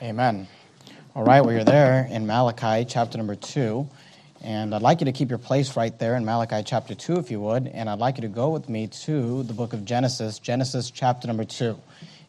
[0.00, 0.46] Amen.
[1.16, 3.88] All right, well, you're there in Malachi chapter number 2.
[4.42, 7.32] And I'd like you to keep your place right there in Malachi chapter 2, if
[7.32, 7.66] you would.
[7.66, 11.26] And I'd like you to go with me to the book of Genesis, Genesis chapter
[11.26, 11.76] number 2.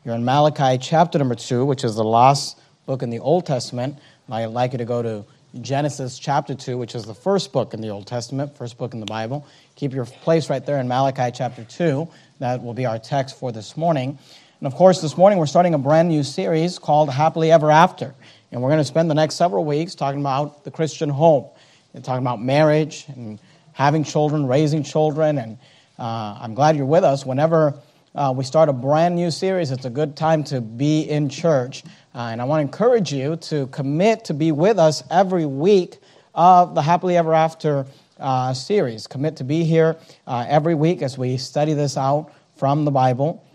[0.03, 3.99] You're in Malachi chapter number 2, which is the last book in the Old Testament.
[4.31, 5.23] I'd like you to go to
[5.61, 8.99] Genesis chapter 2, which is the first book in the Old Testament, first book in
[8.99, 9.45] the Bible.
[9.75, 12.07] Keep your place right there in Malachi chapter 2.
[12.39, 14.17] That will be our text for this morning.
[14.61, 18.13] And of course, this morning we're starting a brand new series called Happily Ever After.
[18.51, 21.45] And we're going to spend the next several weeks talking about the Christian home
[21.93, 23.39] and talking about marriage and
[23.71, 25.37] having children, raising children.
[25.37, 25.57] And
[25.97, 27.25] uh, I'm glad you're with us.
[27.25, 27.73] Whenever
[28.13, 31.85] uh, we start a brand new series, it's a good time to be in church.
[32.13, 35.99] Uh, and I want to encourage you to commit to be with us every week
[36.35, 37.85] of the Happily Ever After
[38.19, 39.07] uh, series.
[39.07, 39.95] Commit to be here
[40.27, 43.45] uh, every week as we study this out from the Bible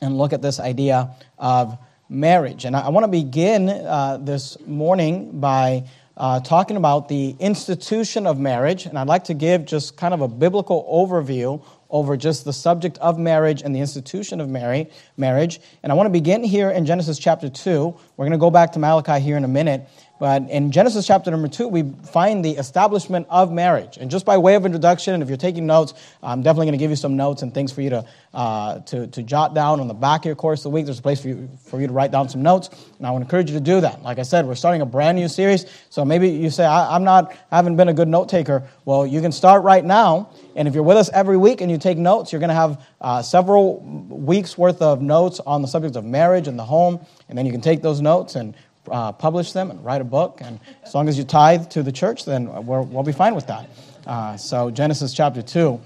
[0.00, 2.64] and look at this idea of marriage.
[2.64, 5.84] And I, I want to begin uh, this morning by
[6.16, 8.86] uh, talking about the institution of marriage.
[8.86, 12.98] And I'd like to give just kind of a biblical overview over just the subject
[12.98, 15.60] of marriage and the institution of marriage.
[15.82, 17.96] And I want to begin here in Genesis chapter 2.
[18.16, 19.88] We're going to go back to Malachi here in a minute.
[20.20, 21.82] But in Genesis chapter number two, we
[22.12, 23.96] find the establishment of marriage.
[23.96, 26.78] And just by way of introduction, and if you're taking notes, I'm definitely going to
[26.78, 28.04] give you some notes and things for you to,
[28.34, 30.84] uh, to, to jot down on the back of your course of the week.
[30.84, 32.68] There's a place for you, for you to write down some notes.
[32.98, 34.02] And I would encourage you to do that.
[34.02, 35.64] Like I said, we're starting a brand new series.
[35.88, 38.68] So maybe you say, I, am not, I haven't been a good note taker.
[38.84, 40.34] Well, you can start right now.
[40.54, 42.84] And if you're with us every week and you take notes, you're going to have
[43.00, 47.06] uh, several weeks worth of notes on the subject of marriage and the home.
[47.30, 48.54] And then you can take those notes and
[48.88, 50.38] uh, publish them and write a book.
[50.40, 53.46] And as long as you tithe to the church, then we will be fine with
[53.48, 53.68] that.
[54.06, 55.80] Uh, so, Genesis chapter 2.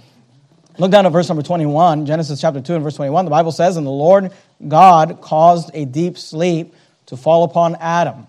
[0.76, 2.06] Look down at verse number 21.
[2.06, 3.24] Genesis chapter 2 and verse 21.
[3.24, 4.32] The Bible says, And the Lord
[4.66, 6.74] God caused a deep sleep
[7.06, 8.26] to fall upon Adam.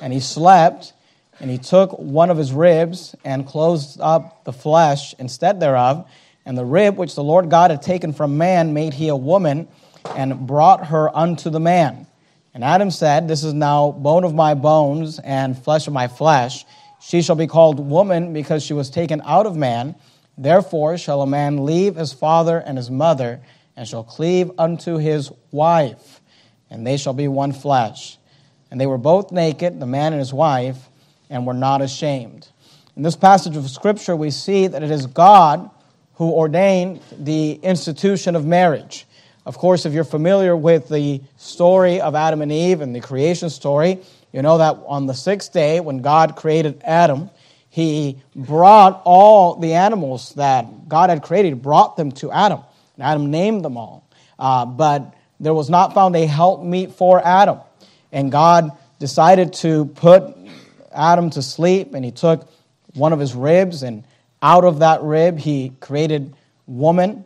[0.00, 0.92] And he slept,
[1.40, 6.08] and he took one of his ribs and closed up the flesh instead thereof.
[6.44, 9.68] And the rib which the Lord God had taken from man made he a woman
[10.16, 12.06] and brought her unto the man.
[12.54, 16.66] And Adam said, This is now bone of my bones and flesh of my flesh.
[17.00, 19.94] She shall be called woman because she was taken out of man.
[20.36, 23.40] Therefore shall a man leave his father and his mother,
[23.76, 26.20] and shall cleave unto his wife,
[26.70, 28.18] and they shall be one flesh.
[28.70, 30.88] And they were both naked, the man and his wife,
[31.28, 32.48] and were not ashamed.
[32.96, 35.70] In this passage of Scripture, we see that it is God
[36.14, 39.06] who ordained the institution of marriage.
[39.44, 43.50] Of course, if you're familiar with the story of Adam and Eve and the creation
[43.50, 43.98] story,
[44.32, 47.28] you know that on the sixth day, when God created Adam,
[47.68, 52.60] he brought all the animals that God had created, brought them to Adam.
[52.96, 54.06] And Adam named them all.
[54.38, 57.58] Uh, but there was not found a helpmeet for Adam.
[58.12, 58.70] And God
[59.00, 60.36] decided to put
[60.92, 62.48] Adam to sleep, and he took
[62.94, 64.04] one of his ribs, and
[64.40, 66.34] out of that rib, he created
[66.66, 67.24] woman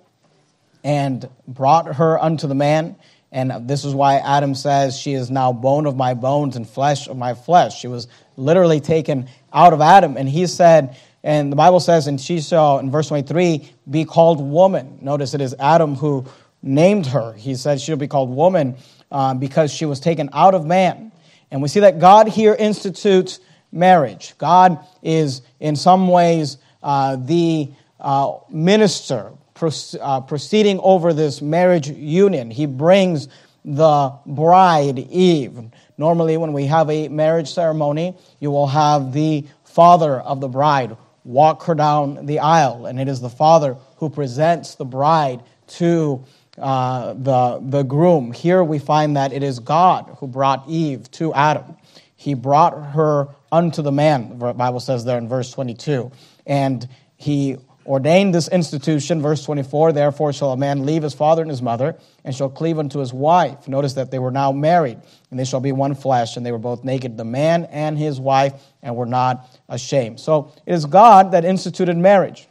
[0.86, 2.94] and brought her unto the man.
[3.32, 7.08] And this is why Adam says, She is now bone of my bones and flesh
[7.08, 7.76] of my flesh.
[7.76, 10.16] She was literally taken out of Adam.
[10.16, 14.40] And he said, and the Bible says, and she shall, in verse 23, be called
[14.40, 15.00] woman.
[15.02, 16.24] Notice it is Adam who
[16.62, 17.32] named her.
[17.32, 18.76] He said she'll be called woman
[19.10, 21.10] uh, because she was taken out of man.
[21.50, 23.40] And we see that God here institutes
[23.72, 24.34] marriage.
[24.38, 32.50] God is, in some ways, uh, the uh, minister proceeding over this marriage union.
[32.50, 33.28] He brings
[33.64, 35.58] the bride, Eve.
[35.98, 40.96] Normally, when we have a marriage ceremony, you will have the father of the bride
[41.24, 46.24] walk her down the aisle, and it is the father who presents the bride to
[46.58, 48.32] uh, the, the groom.
[48.32, 51.76] Here we find that it is God who brought Eve to Adam.
[52.14, 56.10] He brought her unto the man, the Bible says there in verse 22.
[56.46, 57.56] And he
[57.86, 61.96] ordained this institution, verse 24, therefore shall a man leave his father and his mother,
[62.24, 63.68] and shall cleave unto his wife.
[63.68, 64.98] Notice that they were now married,
[65.30, 68.20] and they shall be one flesh, and they were both naked, the man and his
[68.20, 68.52] wife,
[68.82, 70.20] and were not ashamed.
[70.20, 72.48] So it is God that instituted marriage.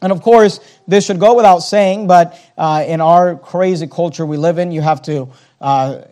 [0.00, 0.58] And of course,
[0.88, 4.80] this should go without saying, but uh, in our crazy culture we live in, you
[4.80, 5.28] have to
[5.60, 6.02] uh,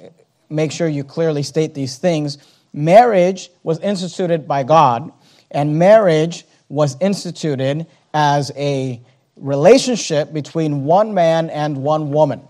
[0.49, 2.39] make sure you clearly state these things.
[2.73, 5.13] Marriage was instituted by God,
[5.51, 9.01] and marriage was instituted as a
[9.37, 12.43] relationship between one man and one woman.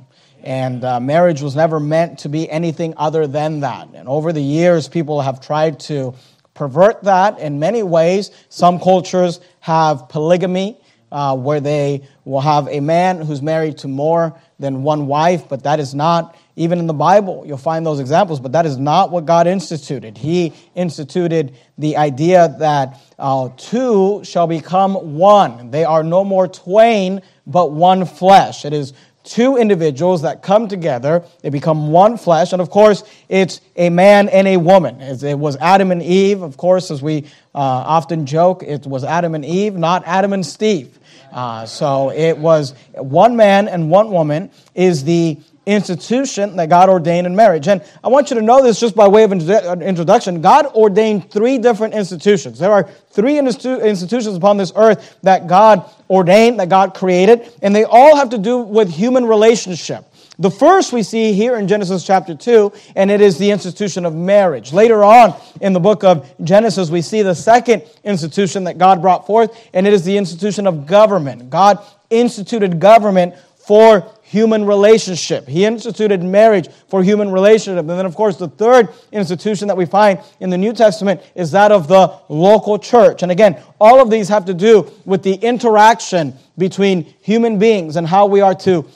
[0.42, 3.88] And uh, marriage was never meant to be anything other than that.
[3.94, 6.14] And over the years, people have tried to
[6.54, 8.30] pervert that in many ways.
[8.48, 10.80] Some cultures have polygamy,
[11.12, 15.64] uh, where they will have a man who's married to more than one wife, but
[15.64, 19.10] that is not even in the Bible, you'll find those examples, but that is not
[19.10, 20.18] what God instituted.
[20.18, 25.70] He instituted the idea that uh, two shall become one.
[25.70, 28.64] They are no more twain, but one flesh.
[28.64, 33.60] It is two individuals that come together, they become one flesh, and of course, it's
[33.76, 35.00] a man and a woman.
[35.00, 37.24] It was Adam and Eve, of course, as we
[37.54, 40.98] uh, often joke, it was Adam and Eve, not Adam and Steve.
[41.32, 47.26] Uh, so it was one man and one woman is the institution that God ordained
[47.26, 47.68] in marriage.
[47.68, 50.40] And I want you to know this just by way of uh, introduction.
[50.40, 52.58] God ordained three different institutions.
[52.58, 57.84] There are three institutions upon this earth that God ordained, that God created, and they
[57.84, 60.06] all have to do with human relationship.
[60.40, 64.14] The first we see here in Genesis chapter 2, and it is the institution of
[64.14, 64.72] marriage.
[64.72, 69.26] Later on in the book of Genesis, we see the second institution that God brought
[69.26, 71.50] forth, and it is the institution of government.
[71.50, 75.48] God instituted government for human relationship.
[75.48, 77.80] He instituted marriage for human relationship.
[77.80, 81.50] And then, of course, the third institution that we find in the New Testament is
[81.50, 83.24] that of the local church.
[83.24, 88.06] And again, all of these have to do with the interaction between human beings and
[88.06, 88.86] how we are to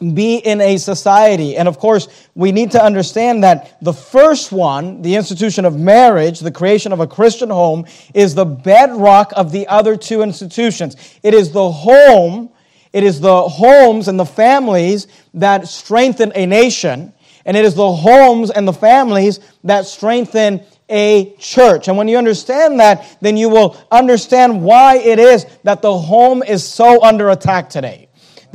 [0.00, 1.56] be in a society.
[1.56, 6.40] And of course, we need to understand that the first one, the institution of marriage,
[6.40, 10.96] the creation of a Christian home, is the bedrock of the other two institutions.
[11.22, 12.50] It is the home,
[12.96, 17.12] it is the homes and the families that strengthen a nation,
[17.44, 21.88] and it is the homes and the families that strengthen a church.
[21.88, 26.42] And when you understand that, then you will understand why it is that the home
[26.42, 28.05] is so under attack today.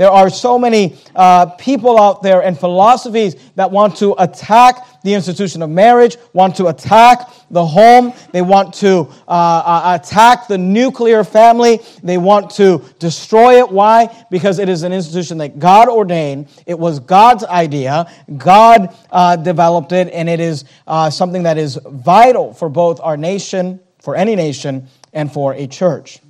[0.02, 5.14] There are so many uh, people out there and philosophies that want to attack the
[5.14, 10.58] institution of marriage, want to attack the home, they want to uh, uh, attack the
[10.58, 13.70] nuclear family, they want to destroy it.
[13.70, 14.26] Why?
[14.32, 19.92] Because it is an institution that God ordained, it was God's idea, God uh, developed
[19.92, 24.36] it, and it is uh, something that is vital for both our nation, for any
[24.36, 26.22] nation, and for a church.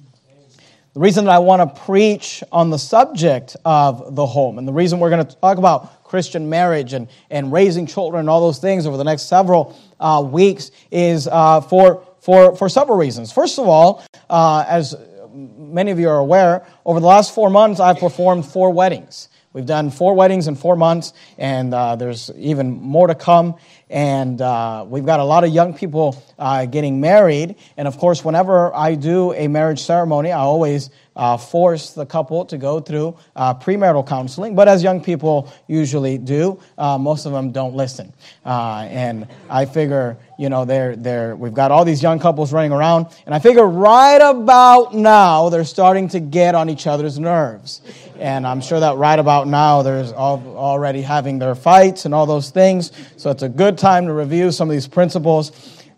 [0.94, 4.74] The reason that I want to preach on the subject of the home, and the
[4.74, 8.60] reason we're going to talk about Christian marriage and, and raising children and all those
[8.60, 13.32] things over the next several uh, weeks, is uh, for, for, for several reasons.
[13.32, 14.94] First of all, uh, as
[15.34, 19.30] many of you are aware, over the last four months, I've performed four weddings.
[19.54, 23.56] We've done four weddings in four months, and uh, there's even more to come
[23.92, 27.56] and uh, we've got a lot of young people uh, getting married.
[27.76, 32.46] And of course, whenever I do a marriage ceremony, I always uh, force the couple
[32.46, 34.56] to go through uh, premarital counseling.
[34.56, 38.14] But as young people usually do, uh, most of them don't listen.
[38.46, 42.72] Uh, and I figure, you know, they're, they're, we've got all these young couples running
[42.72, 47.82] around, and I figure right about now they're starting to get on each other's nerves.
[48.22, 52.52] And I'm sure that right about now there's already having their fights and all those
[52.52, 52.92] things.
[53.18, 55.52] So it's a good time to review some of these principles.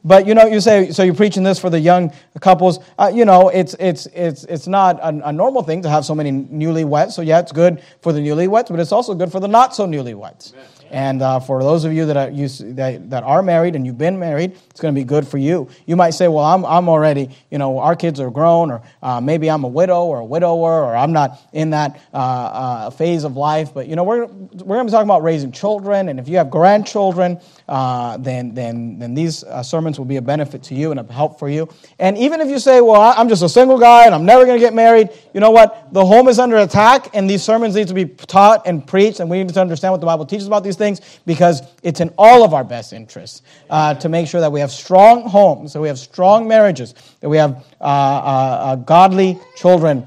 [0.06, 2.80] But you know, you say, so you're preaching this for the young couples.
[2.98, 6.16] Uh, you know, it's, it's, it's, it's not a, a, normal thing to have so
[6.16, 7.12] many newlyweds.
[7.12, 9.86] So yeah, it's good for the newlyweds, but it's also good for the not so
[9.86, 10.54] newlyweds.
[10.54, 10.66] Amen.
[10.94, 13.98] And uh, for those of you that are, you, that, that are married and you've
[13.98, 15.68] been married, it's going to be good for you.
[15.88, 19.20] You might say, well, I'm, I'm already, you know, our kids are grown, or uh,
[19.20, 23.24] maybe I'm a widow or a widower, or I'm not in that uh, uh phase
[23.24, 23.74] of life.
[23.74, 26.10] But, you know, we're, we're going to be talking about raising children.
[26.10, 30.22] And if you have grandchildren, uh, then, then, then these uh, sermons will be a
[30.22, 31.70] benefit to you and a help for you.
[31.98, 34.60] And even if you say, well, I'm just a single guy and I'm never going
[34.60, 35.92] to get married, you know what?
[35.92, 39.28] The home is under attack, and these sermons need to be taught and preached, and
[39.28, 42.14] we need to understand what the Bible teaches about these things things because it's in
[42.18, 45.82] all of our best interests uh, to make sure that we have strong homes, that
[45.82, 50.06] we have strong marriages, that we have uh, uh, uh, godly children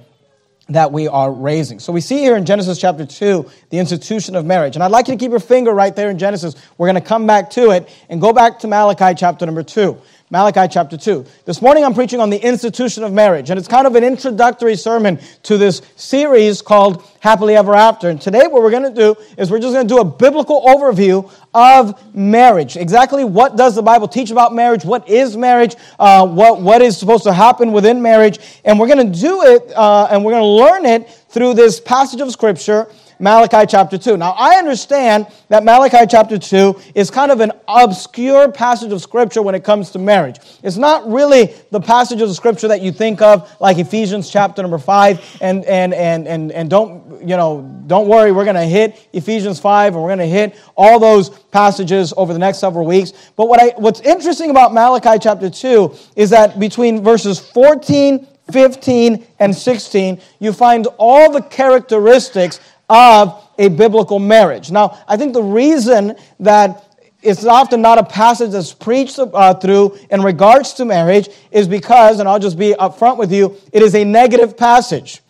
[0.69, 1.79] that we are raising.
[1.79, 4.75] So we see here in Genesis chapter 2 the institution of marriage.
[4.75, 6.57] And I'd like you to keep your finger right there in Genesis.
[6.77, 9.97] We're going to come back to it and go back to Malachi chapter number 2.
[10.29, 11.25] Malachi chapter 2.
[11.45, 14.75] This morning I'm preaching on the institution of marriage, and it's kind of an introductory
[14.75, 18.09] sermon to this series called Happily Ever After.
[18.09, 20.63] And today, what we're going to do is we're just going to do a biblical
[20.63, 22.77] overview of marriage.
[22.77, 24.85] Exactly what does the Bible teach about marriage?
[24.85, 25.77] What is marriage?
[25.97, 28.41] Uh, what, what is supposed to happen within marriage?
[28.65, 31.79] And we're going to do it, uh, and we're going to learn it through this
[31.79, 34.17] passage of Scripture Malachi chapter 2.
[34.17, 39.43] Now, I understand that Malachi chapter 2 is kind of an obscure passage of scripture
[39.43, 40.39] when it comes to marriage.
[40.63, 44.63] It's not really the passage of the scripture that you think of, like Ephesians chapter
[44.63, 45.39] number 5.
[45.41, 49.61] And, and, and, and, and don't, you know, don't worry, we're going to hit Ephesians
[49.61, 53.13] 5 and we're going to hit all those passages over the next several weeks.
[53.37, 59.27] But what I, what's interesting about Malachi chapter 2 is that between verses 14 15
[59.41, 64.71] and 16, you find all the characteristics of a biblical marriage.
[64.71, 66.85] Now, I think the reason that
[67.23, 72.21] it's often not a passage that's preached uh, through in regards to marriage is because,
[72.21, 75.23] and I'll just be upfront with you, it is a negative passage.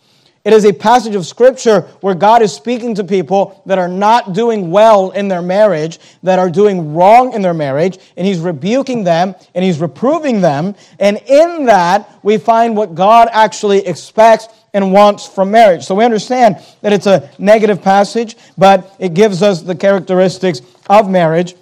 [0.47, 4.31] It is a passage of scripture where God is speaking to people that are not
[4.31, 9.03] doing well in their marriage, that are doing wrong in their marriage, and He's rebuking
[9.03, 10.75] them and He's reproving them.
[10.99, 15.83] And in that, we find what God actually expects and wants from marriage.
[15.83, 21.09] So we understand that it's a negative passage, but it gives us the characteristics of
[21.09, 21.55] marriage.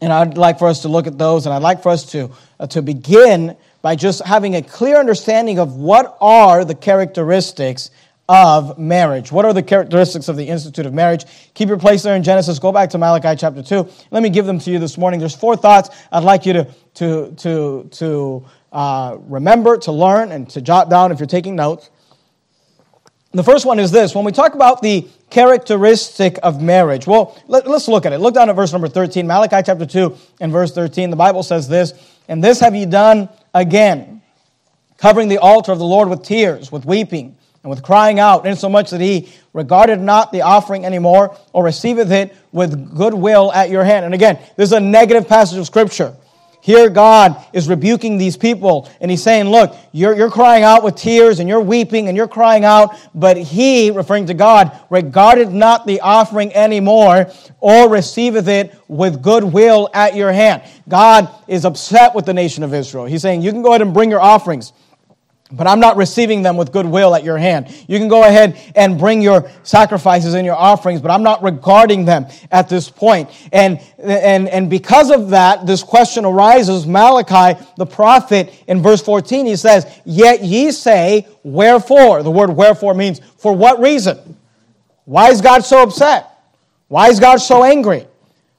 [0.00, 2.30] And I'd like for us to look at those, and I'd like for us to,
[2.58, 7.90] uh, to begin by just having a clear understanding of what are the characteristics
[8.30, 9.30] of marriage.
[9.30, 11.26] What are the characteristics of the Institute of Marriage?
[11.52, 12.58] Keep your place there in Genesis.
[12.58, 13.88] Go back to Malachi chapter 2.
[14.10, 15.20] Let me give them to you this morning.
[15.20, 16.64] There's four thoughts I'd like you to,
[16.94, 21.90] to, to, to uh, remember, to learn, and to jot down if you're taking notes.
[23.32, 27.66] The first one is this when we talk about the characteristic of marriage, well, let,
[27.66, 28.20] us look at it.
[28.20, 31.10] Look down at verse number 13, Malachi chapter 2 and verse 13.
[31.10, 31.92] The Bible says this,
[32.28, 34.22] and this have ye done again,
[34.96, 38.90] covering the altar of the Lord with tears, with weeping and with crying out, insomuch
[38.90, 44.06] that he regarded not the offering anymore, or receiveth it with goodwill at your hand.
[44.06, 46.14] And again, this is a negative passage of Scripture.
[46.68, 50.96] Here, God is rebuking these people, and He's saying, Look, you're, you're crying out with
[50.96, 55.86] tears, and you're weeping, and you're crying out, but He, referring to God, regarded not
[55.86, 60.60] the offering anymore, or receiveth it with goodwill at your hand.
[60.86, 63.06] God is upset with the nation of Israel.
[63.06, 64.74] He's saying, You can go ahead and bring your offerings
[65.50, 67.68] but I'm not receiving them with goodwill at your hand.
[67.88, 72.04] You can go ahead and bring your sacrifices and your offerings, but I'm not regarding
[72.04, 73.30] them at this point.
[73.52, 76.86] And, and, and because of that, this question arises.
[76.86, 82.22] Malachi, the prophet, in verse 14, he says, Yet ye say, Wherefore?
[82.22, 84.36] The word wherefore means for what reason?
[85.06, 86.30] Why is God so upset?
[86.88, 88.06] Why is God so angry?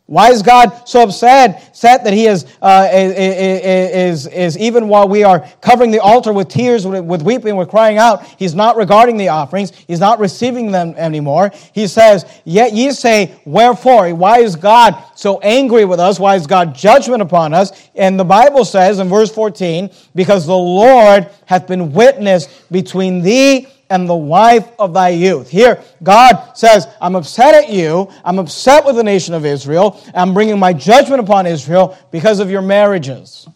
[0.10, 5.24] Why is God so upset set that He is, uh, is, is, even while we
[5.24, 9.18] are covering the altar with tears, with, with weeping, with crying out, He's not regarding
[9.18, 11.52] the offerings, He's not receiving them anymore.
[11.74, 14.16] He says, Yet ye say, Wherefore?
[14.16, 16.20] Why is God so angry with us?
[16.20, 17.72] Why is God judgment upon us?
[17.94, 23.68] And the Bible says in verse 14, Because the Lord hath been witness between thee
[23.90, 25.50] and the wife of thy youth.
[25.50, 28.10] Here, God says, I'm upset at you.
[28.24, 30.02] I'm upset with the nation of Israel.
[30.14, 33.48] I'm bringing my judgment upon Israel because of your marriages,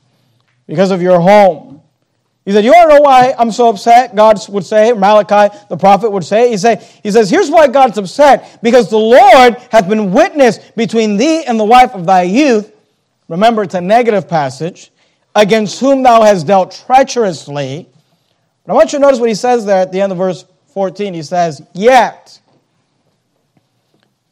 [0.67, 1.81] because of your home.
[2.45, 4.15] He said, You want to know why I'm so upset?
[4.15, 7.97] God would say, Malachi, the prophet, would say, He, say, he says, Here's why God's
[7.97, 12.71] upset because the Lord hath been witness between thee and the wife of thy youth.
[13.29, 14.91] Remember, it's a negative passage,
[15.35, 17.87] against whom thou hast dealt treacherously
[18.65, 20.45] but I want you to notice what he says there at the end of verse
[20.73, 21.13] 14.
[21.13, 22.39] He says, Yet.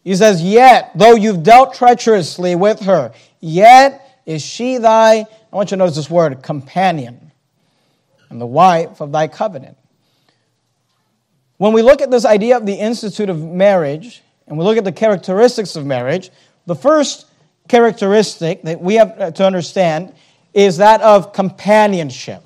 [0.03, 5.71] He says, Yet, though you've dealt treacherously with her, yet is she thy, I want
[5.71, 7.31] you to notice this word, companion,
[8.29, 9.77] and the wife of thy covenant.
[11.57, 14.83] When we look at this idea of the institute of marriage, and we look at
[14.83, 16.31] the characteristics of marriage,
[16.65, 17.27] the first
[17.67, 20.13] characteristic that we have to understand
[20.53, 22.43] is that of companionship.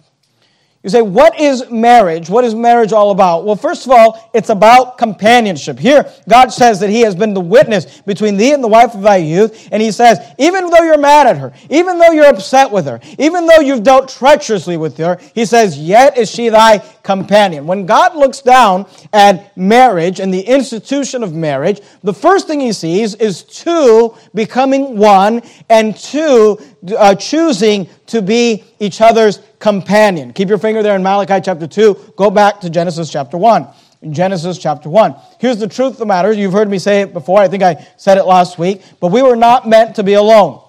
[0.86, 2.30] You say, what is marriage?
[2.30, 3.44] What is marriage all about?
[3.44, 5.80] Well, first of all, it's about companionship.
[5.80, 9.02] Here, God says that He has been the witness between thee and the wife of
[9.02, 9.68] thy youth.
[9.72, 13.00] And He says, even though you're mad at her, even though you're upset with her,
[13.18, 17.66] even though you've dealt treacherously with her, He says, yet is she thy companion.
[17.66, 22.74] When God looks down at marriage and the institution of marriage, the first thing He
[22.74, 26.60] sees is two becoming one and two
[26.96, 30.32] uh, choosing to be each other's companion.
[30.32, 32.14] Keep your finger there in Malachi chapter 2.
[32.16, 33.68] Go back to Genesis chapter 1.
[34.04, 35.16] In Genesis chapter 1.
[35.40, 36.32] Here's the truth of the matter.
[36.32, 37.42] You've heard me say it before.
[37.42, 38.84] I think I said it last week.
[39.00, 40.62] But we were not meant to be alone.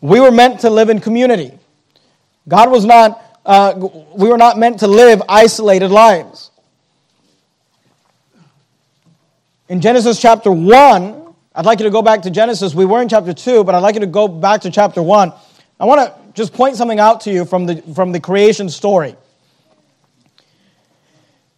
[0.00, 1.52] We were meant to live in community.
[2.48, 3.74] God was not, uh,
[4.14, 6.50] we were not meant to live isolated lives.
[9.68, 12.74] In Genesis chapter 1, I'd like you to go back to Genesis.
[12.74, 15.30] We were in chapter 2, but I'd like you to go back to chapter 1.
[15.78, 19.16] I want to just point something out to you from the, from the creation story.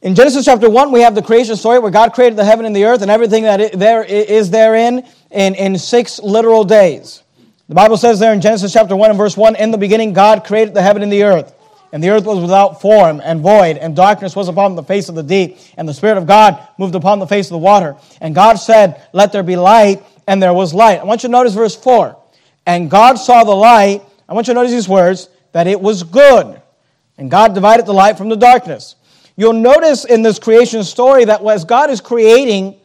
[0.01, 2.75] In Genesis chapter 1, we have the creation story where God created the heaven and
[2.75, 7.25] the earth and everything that there is therein in, in six literal days.
[7.69, 10.45] The Bible says there in Genesis chapter 1 and verse 1 In the beginning, God
[10.45, 11.53] created the heaven and the earth.
[11.91, 15.15] And the earth was without form and void, and darkness was upon the face of
[15.15, 17.97] the deep, and the Spirit of God moved upon the face of the water.
[18.21, 21.01] And God said, Let there be light, and there was light.
[21.01, 22.17] I want you to notice verse 4.
[22.67, 26.03] And God saw the light, I want you to notice these words, that it was
[26.03, 26.61] good.
[27.17, 28.97] And God divided the light from the darkness.
[29.37, 32.77] you'll notice in this creation story that as God is creating,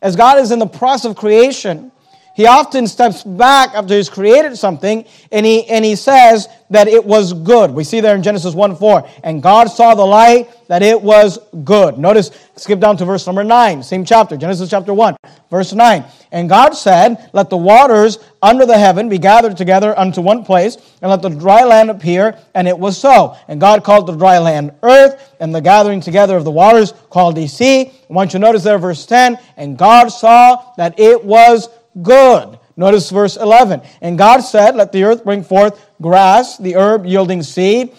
[0.00, 1.90] as God is in the process of creation,
[2.36, 7.02] he often steps back after he's created something and he, and he says that it
[7.02, 7.70] was good.
[7.70, 9.08] We see there in Genesis 1 4.
[9.24, 11.96] And God saw the light that it was good.
[11.96, 15.16] Notice, skip down to verse number 9, same chapter, Genesis chapter 1,
[15.50, 16.04] verse 9.
[16.32, 20.76] And God said, Let the waters under the heaven be gathered together unto one place,
[21.00, 22.38] and let the dry land appear.
[22.54, 23.36] And it was so.
[23.48, 27.36] And God called the dry land earth, and the gathering together of the waters called
[27.36, 27.92] he sea.
[28.08, 29.38] I want you to notice there, verse 10.
[29.56, 31.68] And God saw that it was
[32.02, 32.58] good.
[32.76, 33.80] Notice verse 11.
[34.02, 37.94] And God said, Let the earth bring forth grass, the herb yielding seed,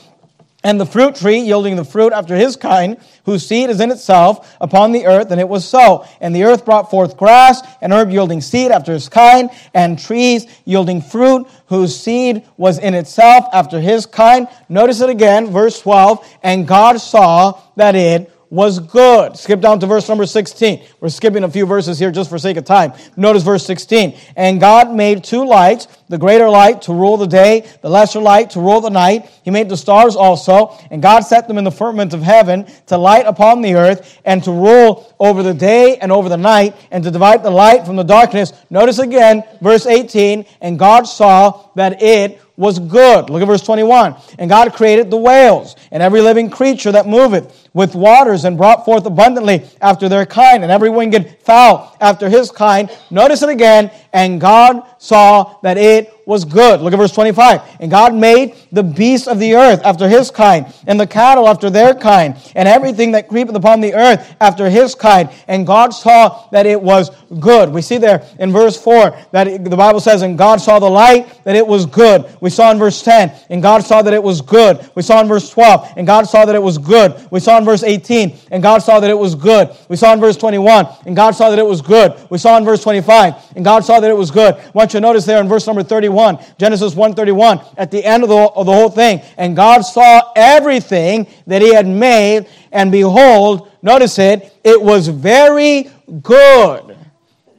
[0.63, 4.55] and the fruit tree yielding the fruit after his kind, whose seed is in itself
[4.61, 5.31] upon the earth.
[5.31, 6.05] And it was so.
[6.21, 10.45] And the earth brought forth grass, and herb yielding seed after his kind, and trees
[10.65, 14.47] yielding fruit, whose seed was in itself after his kind.
[14.69, 16.37] Notice it again, verse 12.
[16.43, 19.37] And God saw that it was good.
[19.37, 20.85] Skip down to verse number 16.
[20.99, 22.93] We're skipping a few verses here just for sake of time.
[23.15, 24.17] Notice verse 16.
[24.35, 28.51] And God made two lights, the greater light to rule the day, the lesser light
[28.51, 29.29] to rule the night.
[29.43, 32.97] He made the stars also, and God set them in the firmament of heaven to
[32.97, 37.03] light upon the earth and to rule over the day and over the night and
[37.03, 38.53] to divide the light from the darkness.
[38.69, 40.45] Notice again, verse 18.
[40.61, 43.29] And God saw that it was good.
[43.29, 44.15] Look at verse 21.
[44.39, 48.83] And God created the whales and every living creature that moveth with waters and brought
[48.83, 52.89] forth abundantly after their kind and every winged fowl after his kind.
[53.11, 53.91] Notice it again.
[54.17, 56.81] And God saw that it was good.
[56.81, 57.61] Look at verse 25.
[57.79, 61.69] And God made the beasts of the earth after his kind, and the cattle after
[61.69, 65.29] their kind, and everything that creepeth upon the earth after his kind.
[65.47, 67.69] And God saw that it was good.
[67.69, 71.43] We see there in verse 4 that the Bible says, And God saw the light,
[71.43, 72.25] that it was good.
[72.41, 74.89] We saw in verse 10, and God saw that it was good.
[74.95, 77.23] We saw in verse 12, and God saw that it was good.
[77.29, 79.69] We saw in verse 18, and God saw that it was good.
[79.89, 82.19] We saw in verse 21, and God saw that it was good.
[82.31, 84.55] We saw in verse 25, and God saw that it was good.
[84.55, 88.03] I want you to notice there in verse number 31, 31, Genesis 131, at the
[88.03, 89.21] end of the, of the whole thing.
[89.37, 95.89] And God saw everything that he had made, and behold, notice it, it was very
[96.21, 96.97] good.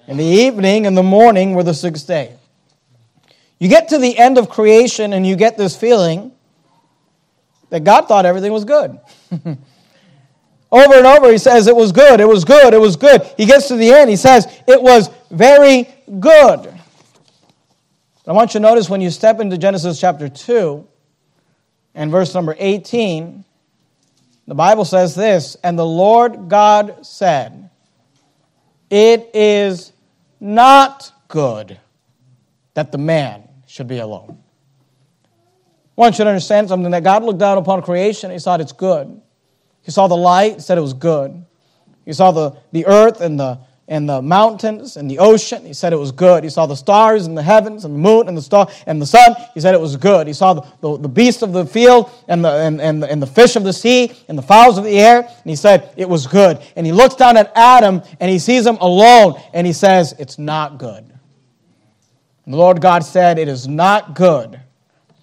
[0.07, 2.35] In the evening and the morning were the sixth day.
[3.59, 6.33] You get to the end of creation and you get this feeling
[7.71, 8.99] that God thought everything was good.
[9.31, 13.21] over and over, he says, It was good, it was good, it was good.
[13.37, 15.89] He gets to the end, he says, It was very
[16.21, 16.75] good.
[18.27, 20.87] I want you to notice when you step into Genesis chapter 2
[21.95, 23.43] and verse number 18,
[24.47, 27.71] the Bible says this And the Lord God said,
[28.91, 29.93] It is
[30.41, 31.79] not good
[32.75, 34.39] that the man should be alone.
[35.97, 39.21] You to understand something that God looked down upon creation, He thought it's good.
[39.83, 41.45] He saw the light, said it was good.
[42.05, 43.59] He saw the, the earth and the,
[43.89, 45.65] and the mountains and the ocean.
[45.65, 46.45] He said it was good.
[46.45, 49.07] He saw the stars and the heavens and the moon and the star and the
[49.07, 49.35] sun.
[49.55, 50.27] He said it was good.
[50.27, 53.27] He saw the, the, the beasts of the field and the, and, and, and the
[53.27, 55.21] fish of the sea and the fowls of the air.
[55.21, 56.61] And he said it was good.
[56.77, 60.39] And he looks down at Adam and he sees him alone and he says, It's
[60.39, 61.05] not good.
[62.45, 64.61] And the Lord God said, It is not good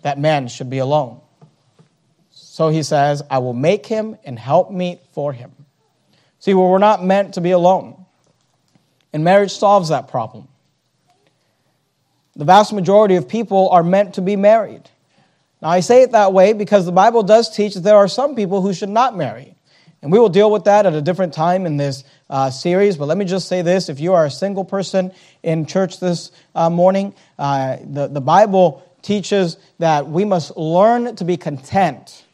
[0.05, 1.19] that man should be alone.
[2.29, 5.51] So he says, I will make him and help meet for him.
[6.37, 8.04] See, well, we're not meant to be alone.
[9.15, 10.49] And marriage solves that problem.
[12.35, 14.81] The vast majority of people are meant to be married.
[15.61, 18.35] Now, I say it that way because the Bible does teach that there are some
[18.35, 19.55] people who should not marry.
[20.01, 22.97] And we will deal with that at a different time in this uh, series.
[22.97, 26.33] But let me just say this if you are a single person in church this
[26.53, 32.25] uh, morning, uh, the, the Bible teaches that we must learn to be content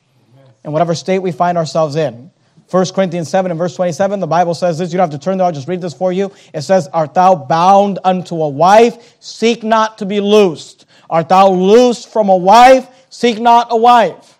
[0.64, 2.32] in whatever state we find ourselves in.
[2.72, 4.94] 1 Corinthians 7 and verse 27, the Bible says this.
[4.94, 6.32] You don't have to turn there, I'll just read this for you.
[6.54, 9.18] It says, Art thou bound unto a wife?
[9.20, 10.86] Seek not to be loosed.
[11.10, 12.88] Art thou loosed from a wife?
[13.10, 14.31] Seek not a wife.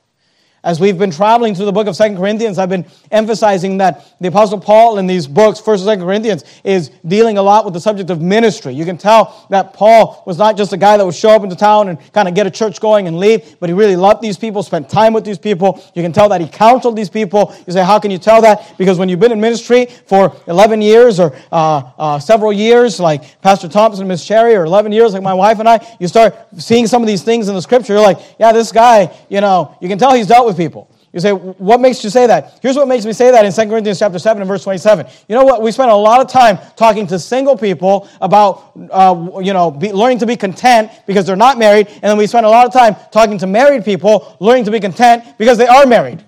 [0.64, 4.28] As we've been traveling through the book of Second Corinthians, I've been emphasizing that the
[4.28, 7.80] Apostle Paul in these books, 1st and 2nd Corinthians, is dealing a lot with the
[7.80, 8.72] subject of ministry.
[8.72, 11.56] You can tell that Paul was not just a guy that would show up into
[11.56, 14.38] town and kind of get a church going and leave, but he really loved these
[14.38, 15.84] people, spent time with these people.
[15.96, 17.56] You can tell that he counseled these people.
[17.66, 18.78] You say, how can you tell that?
[18.78, 23.42] Because when you've been in ministry for 11 years or uh, uh, several years, like
[23.42, 26.36] Pastor Thompson and Miss Cherry, or 11 years, like my wife and I, you start
[26.60, 27.94] seeing some of these things in the scripture.
[27.94, 30.90] You're like, yeah, this guy, you know, you can tell he's dealt with with people.
[31.14, 32.60] You say, what makes you say that?
[32.62, 35.06] Here's what makes me say that in 2 Corinthians chapter 7 and verse 27.
[35.28, 35.62] You know what?
[35.62, 39.92] We spend a lot of time talking to single people about, uh, you know, be,
[39.92, 41.88] learning to be content because they're not married.
[41.88, 44.80] And then we spend a lot of time talking to married people learning to be
[44.80, 46.24] content because they are married.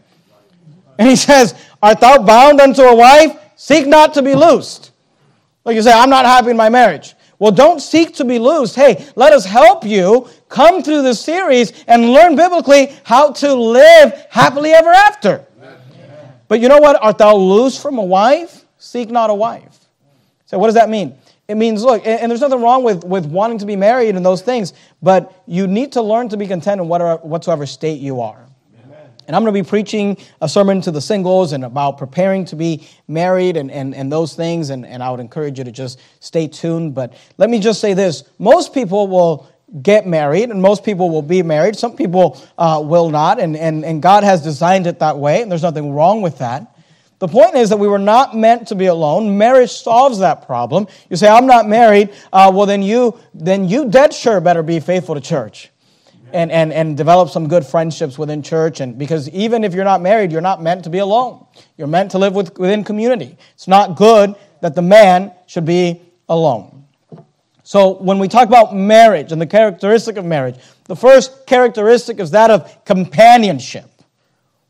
[1.00, 3.38] And he says, Art thou bound unto a wife?
[3.56, 4.92] Seek not to be loosed.
[5.64, 7.16] Like you say, I'm not happy in my marriage.
[7.44, 8.74] Well, don't seek to be loosed.
[8.74, 14.14] Hey, let us help you come through this series and learn biblically how to live
[14.30, 15.46] happily ever after.
[16.48, 17.04] But you know what?
[17.04, 18.64] Art thou loose from a wife?
[18.78, 19.78] Seek not a wife.
[20.46, 21.18] So, what does that mean?
[21.50, 24.42] It means, look, and, there's nothing wrong with, with wanting to be married and those
[24.42, 28.46] things, but you need to learn to be content in whatever, whatsoever state you are.
[29.28, 32.56] And I'm going to be preaching a sermon to the singles and about preparing to
[32.56, 34.70] be married and, and, and those things.
[34.70, 36.96] And, and I would encourage you to just stay tuned.
[36.96, 39.48] But let me just say this most people will
[39.82, 41.76] get married and most people will be married.
[41.76, 43.40] Some people uh, will not.
[43.40, 45.42] And, and, and God has designed it that way.
[45.42, 46.70] And there's nothing wrong with that.
[47.20, 49.38] The point is that we were not meant to be alone.
[49.38, 50.88] Marriage solves that problem.
[51.10, 52.14] You say, I'm not married.
[52.34, 55.70] Uh, well, then you, then you dead sure better be faithful to church
[56.34, 58.80] and, and, and develop some good friendships within church.
[58.80, 61.46] And because even if you're not married, you're not meant to be alone.
[61.78, 63.38] You're meant to live with, within community.
[63.54, 66.86] It's not good that the man should be alone.
[67.64, 72.32] So when we talk about marriage and the characteristic of marriage, the first characteristic is
[72.32, 73.90] that of companionship.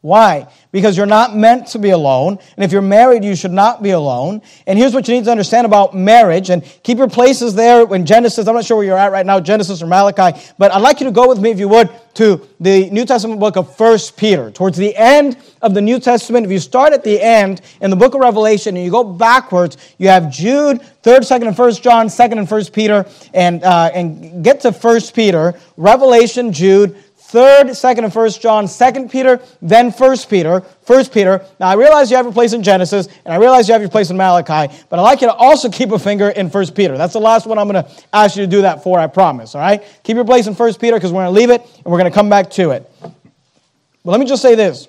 [0.04, 0.52] Why?
[0.74, 2.38] Because you're not meant to be alone.
[2.58, 4.42] And if you're married, you should not be alone.
[4.68, 6.50] And here's what you need to understand about marriage.
[6.50, 8.46] And keep your places there in Genesis.
[8.46, 10.38] I'm not sure where you're at right now, Genesis or Malachi.
[10.58, 13.40] But I'd like you to go with me, if you would, to the New Testament
[13.40, 14.52] book of First Peter.
[14.52, 17.96] Towards the end of the New Testament, if you start at the end in the
[17.96, 22.08] book of Revelation and you go backwards, you have Jude, 3rd, 2nd, and 1st John,
[22.08, 26.98] 2nd and 1st Peter, and, uh, and get to 1st Peter, Revelation, Jude,
[27.34, 31.44] Third, second, and first John, second Peter, then first Peter, first Peter.
[31.60, 33.90] Now I realize you have your place in Genesis, and I realize you have your
[33.90, 36.96] place in Malachi, but I'd like you to also keep a finger in first Peter.
[36.96, 39.56] That's the last one I'm going to ask you to do that for, I promise,
[39.56, 39.82] all right?
[40.04, 42.12] Keep your place in first Peter because we're going to leave it and we're going
[42.12, 42.88] to come back to it.
[43.02, 44.88] But let me just say this.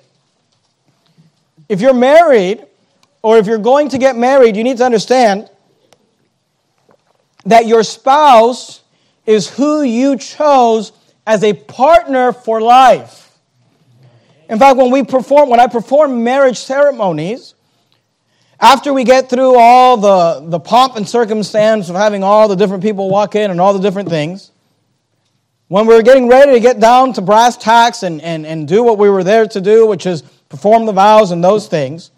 [1.67, 2.63] If you're married,
[3.23, 5.49] or if you're going to get married, you need to understand
[7.47, 8.83] that your spouse
[9.25, 10.91] is who you chose
[11.25, 13.37] as a partner for life.
[14.49, 17.55] In fact, when we perform, when I perform marriage ceremonies,
[18.59, 22.83] after we get through all the, the pomp and circumstance of having all the different
[22.83, 24.51] people walk in and all the different things,
[25.67, 28.99] when we're getting ready to get down to brass tacks and, and, and do what
[28.99, 32.11] we were there to do, which is perform the vows and those things,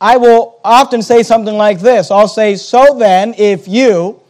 [0.00, 2.10] I will often say something like this.
[2.10, 4.20] I'll say, So then, if you,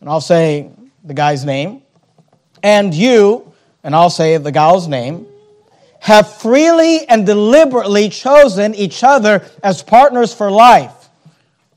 [0.00, 0.70] and I'll say
[1.04, 1.81] the guy's name,
[2.62, 5.26] and you, and I'll say the gal's name,
[6.00, 11.08] have freely and deliberately chosen each other as partners for life.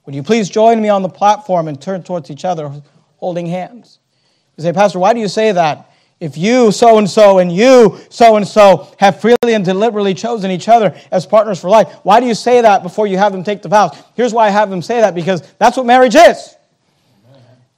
[0.05, 2.71] Would you please join me on the platform and turn towards each other
[3.17, 3.99] holding hands?
[4.57, 5.91] You say, Pastor, why do you say that?
[6.19, 10.49] If you so and so and you so and so have freely and deliberately chosen
[10.49, 13.43] each other as partners for life, why do you say that before you have them
[13.43, 13.91] take the vows?
[14.15, 16.54] Here's why I have them say that because that's what marriage is.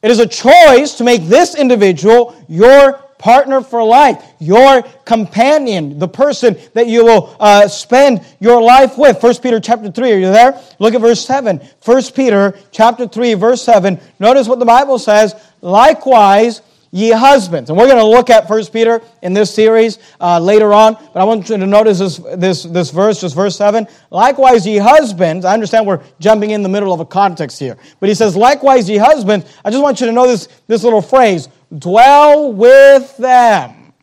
[0.02, 6.08] It is a choice to make this individual your partner for life, your companion, the
[6.08, 9.22] person that you will uh, spend your life with.
[9.22, 10.62] 1 Peter chapter 3, are you there?
[10.80, 11.60] Look at verse 7.
[11.84, 14.00] 1 Peter chapter 3, verse 7.
[14.20, 15.34] Notice what the Bible says.
[15.62, 17.70] Likewise, ye husbands.
[17.70, 21.18] And we're going to look at 1 Peter in this series uh, later on, but
[21.18, 23.88] I want you to notice this, this, this verse, just verse 7.
[24.10, 28.10] Likewise, ye husbands, I understand we're jumping in the middle of a context here, but
[28.10, 31.50] he says, Likewise, ye husbands, I just want you to know this, this little phrase,
[31.78, 33.94] dwell with them.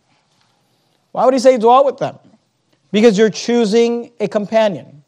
[1.12, 2.18] Why would he say dwell with them?
[2.90, 5.04] Because you're choosing a companion,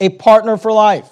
[0.00, 1.08] a partner for life.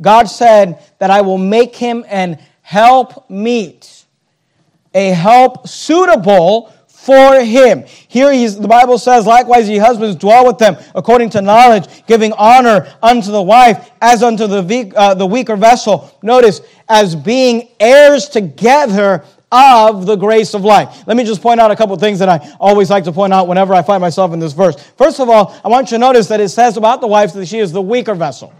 [0.00, 3.93] God said that I will make him an help meet
[4.94, 7.84] a help suitable for him.
[8.08, 12.32] Here he's, the Bible says, likewise, ye husbands dwell with them according to knowledge, giving
[12.32, 16.10] honor unto the wife as unto the, weak, uh, the weaker vessel.
[16.22, 21.06] Notice, as being heirs together of the grace of life.
[21.06, 23.46] Let me just point out a couple things that I always like to point out
[23.46, 24.82] whenever I find myself in this verse.
[24.96, 27.46] First of all, I want you to notice that it says about the wife that
[27.46, 28.52] she is the weaker vessel.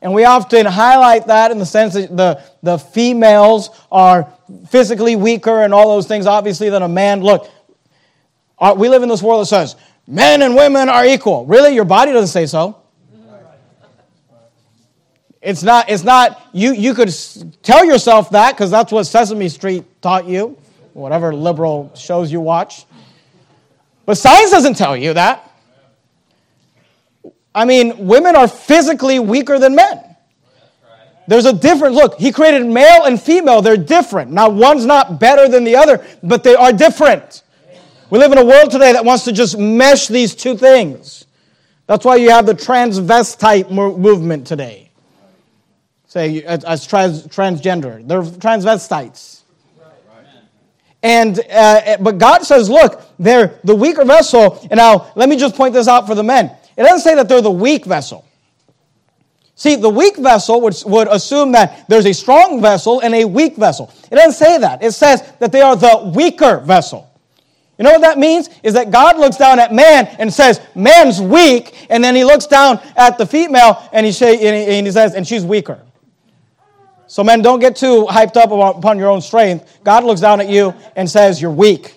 [0.00, 4.32] And we often highlight that in the sense that the, the females are
[4.68, 7.20] physically weaker and all those things, obviously, than a man.
[7.20, 7.50] Look,
[8.58, 11.46] uh, we live in this world that says men and women are equal.
[11.46, 11.74] Really?
[11.74, 12.80] Your body doesn't say so.
[15.42, 17.14] It's not, it's not, you, you could
[17.62, 20.58] tell yourself that because that's what Sesame Street taught you,
[20.92, 22.84] whatever liberal shows you watch.
[24.06, 25.48] But science doesn't tell you that.
[27.54, 30.15] I mean, women are physically weaker than men.
[31.28, 32.18] There's a different look.
[32.18, 33.62] He created male and female.
[33.62, 34.30] They're different.
[34.30, 37.42] Now, one's not better than the other, but they are different.
[38.10, 41.26] We live in a world today that wants to just mesh these two things.
[41.86, 44.90] That's why you have the transvestite movement today.
[46.06, 48.06] Say, as, trans, transgender.
[48.06, 49.42] They're transvestites.
[51.02, 54.58] And, uh, but God says, look, they're the weaker vessel.
[54.70, 56.46] And now, let me just point this out for the men.
[56.76, 58.25] It doesn't say that they're the weak vessel.
[59.58, 63.56] See, the weak vessel would, would assume that there's a strong vessel and a weak
[63.56, 63.90] vessel.
[64.10, 64.84] It doesn't say that.
[64.84, 67.10] It says that they are the weaker vessel.
[67.78, 68.50] You know what that means?
[68.62, 72.46] Is that God looks down at man and says, man's weak, and then he looks
[72.46, 75.80] down at the female and he, say, and he says, and she's weaker.
[77.06, 79.78] So, men, don't get too hyped up upon your own strength.
[79.84, 81.96] God looks down at you and says, You're weak.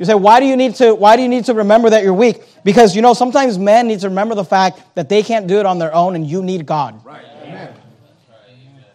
[0.00, 2.14] You say, why do you need to, why do you need to remember that you're
[2.14, 2.42] weak?
[2.64, 5.66] Because you know, sometimes men need to remember the fact that they can't do it
[5.66, 7.04] on their own and you need God.
[7.04, 7.24] Right.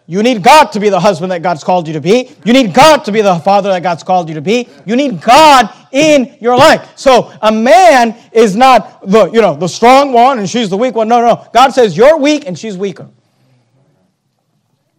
[0.08, 2.30] You need God to be the husband that God's called you to be.
[2.44, 4.68] You need God to be the father that God's called you to be.
[4.84, 6.92] You need God in your life.
[6.96, 10.94] So a man is not the, you know, the strong one and she's the weak
[10.94, 11.08] one.
[11.08, 11.48] No, no.
[11.52, 13.08] God says you're weak and she's weaker.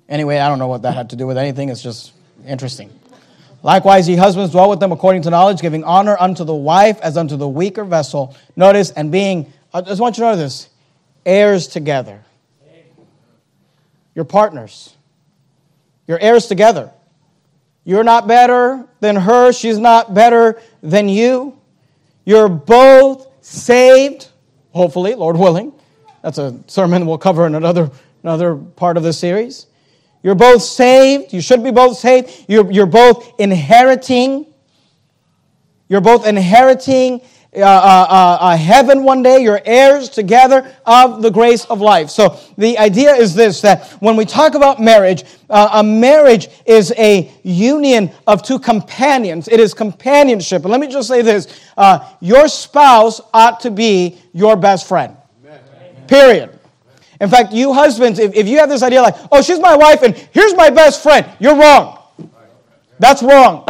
[0.10, 1.70] Anyway, I don't know what that had to do with anything.
[1.70, 2.12] It's just
[2.46, 2.90] interesting.
[3.64, 7.18] Likewise, ye husbands, dwell with them according to knowledge, giving honor unto the wife as
[7.18, 8.36] unto the weaker vessel.
[8.56, 10.70] Notice, and being, I just want you to know this
[11.26, 12.24] heirs together.
[14.16, 14.96] Your partners.
[16.08, 16.92] You're heirs together.
[17.84, 19.52] You're not better than her.
[19.52, 21.58] She's not better than you.
[22.26, 24.30] You're both saved,
[24.72, 25.74] hopefully, Lord willing.
[26.22, 27.92] That's a sermon we'll cover in another,
[28.24, 29.68] another part of the series.
[30.28, 31.32] You're both saved.
[31.32, 32.44] You should be both saved.
[32.50, 34.46] You're, you're both inheriting.
[35.88, 37.22] You're both inheriting
[37.56, 39.42] uh, uh, uh, heaven one day.
[39.42, 42.10] You're heirs together of the grace of life.
[42.10, 46.92] So the idea is this that when we talk about marriage, uh, a marriage is
[46.98, 49.48] a union of two companions.
[49.48, 50.64] It is companionship.
[50.64, 55.16] And let me just say this uh, your spouse ought to be your best friend.
[55.46, 55.62] Amen.
[56.06, 56.57] Period.
[57.20, 60.04] In fact, you husbands, if, if you have this idea like, oh, she's my wife
[60.04, 62.00] and here's my best friend, you're wrong.
[63.00, 63.68] That's wrong.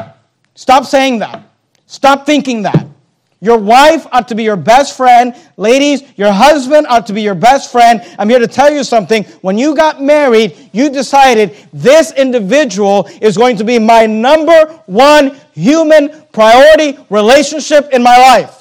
[0.56, 1.44] Stop saying that.
[1.86, 2.88] Stop thinking that.
[3.40, 5.36] Your wife ought to be your best friend.
[5.58, 8.04] Ladies, your husband ought to be your best friend.
[8.18, 9.26] I'm here to tell you something.
[9.42, 15.40] When you got married, you decided this individual is going to be my number one
[15.54, 18.57] human priority relationship in my life.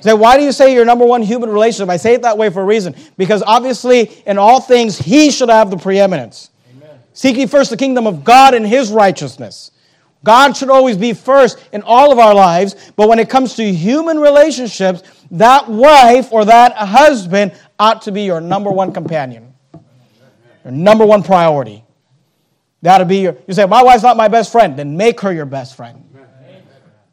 [0.00, 1.90] Say, why do you say your number one human relationship?
[1.90, 2.94] I say it that way for a reason.
[3.16, 6.50] Because obviously, in all things, he should have the preeminence.
[6.76, 6.98] Amen.
[7.12, 9.72] Seek ye first the kingdom of God and his righteousness.
[10.22, 13.72] God should always be first in all of our lives, but when it comes to
[13.72, 19.54] human relationships, that wife or that husband ought to be your number one companion,
[20.64, 21.84] your number one priority.
[22.82, 25.20] That ought to be your, you say, my wife's not my best friend, then make
[25.20, 26.04] her your best friend.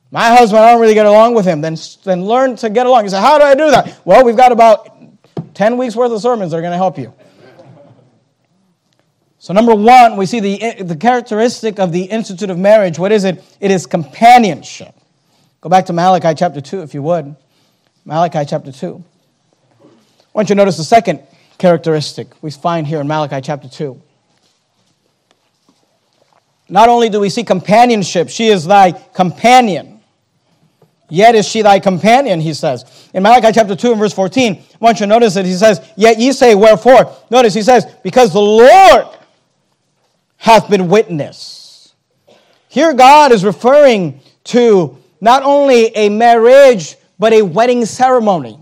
[0.10, 1.62] My husband, I don't really get along with him.
[1.62, 3.04] Then, then learn to get along.
[3.04, 4.00] You say, How do I do that?
[4.06, 4.89] Well, we've got about
[5.54, 7.13] 10 weeks worth of sermons that are going to help you.
[9.39, 13.00] So, number one, we see the, the characteristic of the institute of marriage.
[13.00, 13.43] What is it?
[13.60, 14.93] It is companionship.
[15.62, 17.36] Go back to Malachi chapter 2, if you would.
[18.06, 19.04] Malachi chapter 2.
[19.84, 19.88] I
[20.34, 21.22] want you to notice the second
[21.58, 24.02] characteristic we find here in Malachi chapter 2.
[26.70, 29.96] Not only do we see companionship, she is thy companion.
[31.10, 33.10] Yet is she thy companion, he says.
[33.13, 35.80] In Malachi chapter 2 and verse 14, I want you to notice that he says,
[35.96, 37.15] Yet ye say, Wherefore?
[37.30, 39.08] Notice he says, Because the Lord
[40.38, 41.96] hath been witness.
[42.67, 48.60] Here God is referring to not only a marriage, but a wedding ceremony.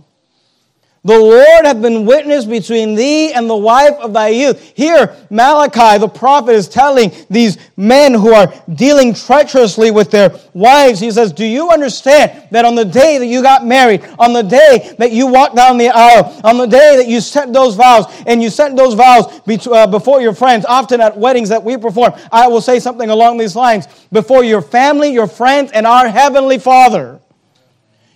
[1.05, 4.73] The Lord hath been witness between thee and the wife of thy youth.
[4.75, 10.99] Here, Malachi, the prophet, is telling these men who are dealing treacherously with their wives,
[10.99, 14.41] he says, Do you understand that on the day that you got married, on the
[14.41, 18.05] day that you walked down the aisle, on the day that you set those vows,
[18.25, 22.13] and you set those vows uh, before your friends, often at weddings that we perform,
[22.31, 26.57] I will say something along these lines, before your family, your friends, and our Heavenly
[26.57, 27.19] Father.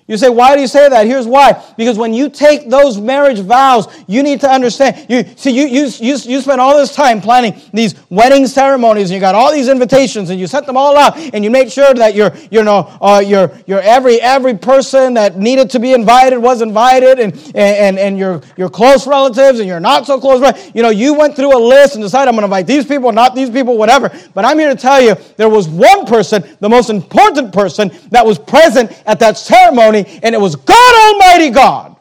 [0.10, 1.06] You say, why do you say that?
[1.06, 1.64] Here's why.
[1.78, 5.06] Because when you take those marriage vows, you need to understand.
[5.08, 9.14] You see, you, you, you, you spend all this time planning these wedding ceremonies, and
[9.14, 11.94] you got all these invitations, and you set them all out, and you make sure
[11.94, 16.40] that your, you know, uh, your, your every every person that needed to be invited
[16.40, 20.42] was invited, and and, and your your close relatives and your not so close.
[20.42, 20.72] Relatives.
[20.74, 23.12] You know, you went through a list and decided I'm going to invite these people,
[23.12, 24.12] not these people, whatever.
[24.34, 28.26] But I'm here to tell you, there was one person, the most important person, that
[28.26, 31.96] was present at that ceremony and it was God Almighty God.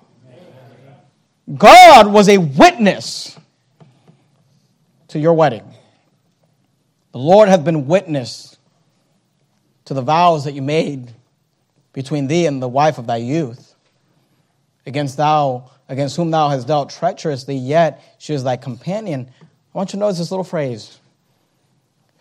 [1.56, 3.38] God was a witness
[5.08, 5.64] to your wedding.
[7.12, 8.56] The Lord hath been witness
[9.86, 11.12] to the vows that you made
[11.94, 13.74] between thee and the wife of thy youth.
[14.88, 19.28] against thou, against whom thou hast dealt treacherously, yet she is thy companion.
[19.40, 20.98] I want you to notice this little phrase,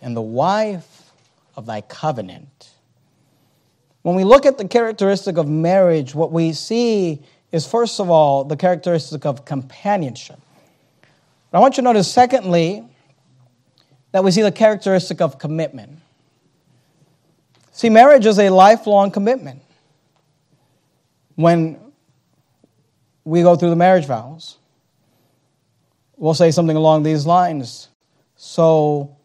[0.02, 1.12] and the wife
[1.56, 2.57] of thy covenant.
[4.08, 8.46] When we look at the characteristic of marriage, what we see is first of all
[8.46, 10.40] the characteristic of companionship.
[11.52, 12.88] But I want you to notice, secondly,
[14.14, 16.00] that we see the characteristic of commitment.
[17.74, 19.62] See, marriage is a lifelong commitment.
[21.36, 21.78] When
[23.26, 24.58] we go through the marriage vows,
[26.16, 27.90] we'll say something along these lines.
[28.38, 29.17] So,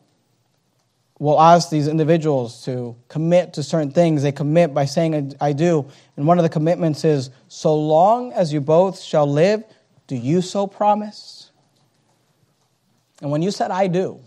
[1.22, 4.24] we'll ask these individuals to commit to certain things.
[4.24, 5.88] They commit by saying, I do.
[6.16, 9.62] And one of the commitments is, so long as you both shall live,
[10.08, 11.52] do you so promise?
[13.20, 14.18] And when you said, I do,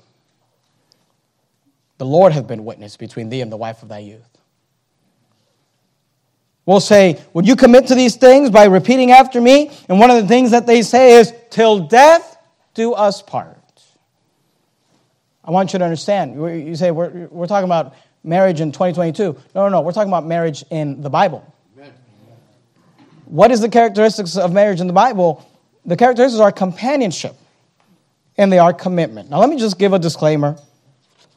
[1.97, 4.21] the Lord hath been witness between thee and the wife of thy youth.
[6.65, 9.69] We'll say, Would you commit to these things by repeating after me?
[9.89, 12.37] And one of the things that they say is, Till death
[12.73, 13.64] do us part.
[15.45, 16.35] I want you to understand.
[16.35, 19.23] You say, We're, we're talking about marriage in 2022.
[19.23, 19.81] No, no, no.
[19.81, 21.51] We're talking about marriage in the Bible.
[23.25, 25.47] What is the characteristics of marriage in the Bible?
[25.85, 27.35] The characteristics are companionship
[28.37, 29.29] and they are commitment.
[29.29, 30.57] Now, let me just give a disclaimer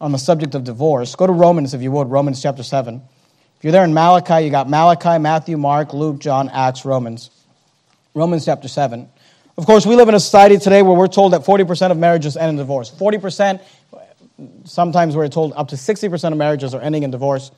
[0.01, 1.14] on the subject of divorce.
[1.14, 3.01] Go to Romans, if you would, Romans chapter 7.
[3.57, 7.31] If you're there in Malachi, you got Malachi, Matthew, Mark, Luke, John, Acts, Romans.
[8.14, 9.09] Romans chapter 7.
[9.57, 12.37] Of course, we live in a society today where we're told that 40% of marriages
[12.37, 12.90] end in divorce.
[12.90, 13.61] 40%,
[14.64, 17.51] sometimes we're told up to 60% of marriages are ending in divorce.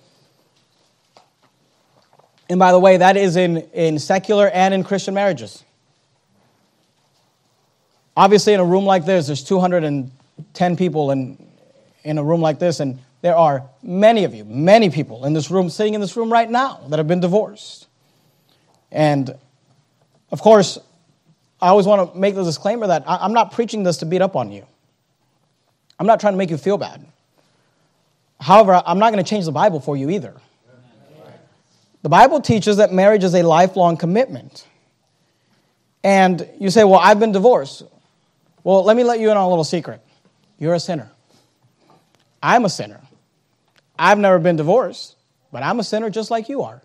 [2.48, 5.64] And by the way, that is in, in secular and in Christian marriages.
[8.16, 11.46] Obviously, in a room like this, there's 210 people in,
[12.02, 15.50] in a room like this, and there are many of you, many people in this
[15.50, 17.86] room, sitting in this room right now, that have been divorced.
[18.90, 19.38] And
[20.32, 20.78] of course,
[21.62, 24.34] I always want to make the disclaimer that I'm not preaching this to beat up
[24.34, 24.66] on you.
[26.00, 27.06] I'm not trying to make you feel bad.
[28.40, 30.34] However, I'm not going to change the Bible for you either.
[32.02, 34.66] The Bible teaches that marriage is a lifelong commitment.
[36.02, 37.82] And you say, Well, I've been divorced.
[38.64, 40.00] Well, let me let you in on a little secret.
[40.58, 41.10] You're a sinner.
[42.42, 43.02] I'm a sinner.
[43.98, 45.16] I've never been divorced,
[45.52, 46.80] but I'm a sinner just like you are.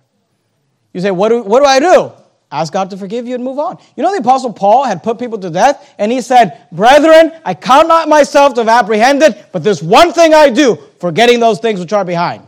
[0.91, 2.11] You say, What do, what do I do?
[2.51, 3.77] Ask God to forgive you and move on.
[3.95, 7.53] You know, the Apostle Paul had put people to death, and he said, Brethren, I
[7.53, 11.79] count not myself to have apprehended, but there's one thing I do, forgetting those things
[11.79, 12.43] which are behind.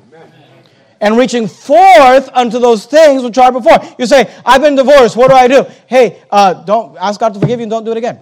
[0.99, 3.77] And reaching forth unto those things which are before.
[3.99, 5.15] You say, I've been divorced.
[5.15, 5.65] What do I do?
[5.85, 8.19] Hey, uh, don't ask God to forgive you and don't do it again.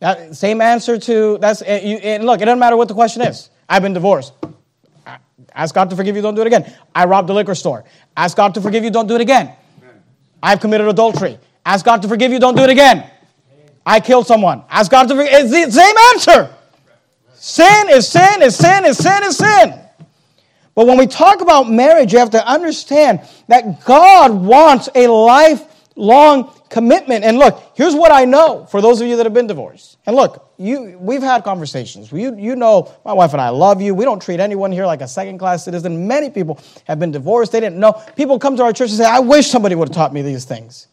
[0.00, 1.62] That same answer to that's.
[1.62, 3.50] Uh, you, and look, it doesn't matter what the question is.
[3.68, 4.32] I've been divorced.
[5.54, 6.22] Ask God to forgive you.
[6.22, 6.72] Don't do it again.
[6.94, 7.84] I robbed a liquor store.
[8.16, 8.90] Ask God to forgive you.
[8.90, 9.52] Don't do it again.
[10.42, 11.38] I've committed adultery.
[11.64, 12.38] Ask God to forgive you.
[12.38, 13.10] Don't do it again.
[13.84, 14.64] I killed someone.
[14.68, 15.32] Ask God to forgive.
[15.32, 16.54] It's the same answer.
[17.34, 19.80] Sin is sin is sin is sin is sin.
[20.74, 26.52] But when we talk about marriage, you have to understand that God wants a lifelong
[26.68, 27.24] commitment.
[27.24, 29.96] And look, here's what I know for those of you that have been divorced.
[30.06, 32.10] And look, you, we've had conversations.
[32.10, 33.94] You, you know, my wife and I love you.
[33.94, 36.08] We don't treat anyone here like a second class citizen.
[36.08, 37.52] Many people have been divorced.
[37.52, 37.92] They didn't know.
[38.16, 40.44] People come to our church and say, I wish somebody would have taught me these
[40.44, 40.88] things.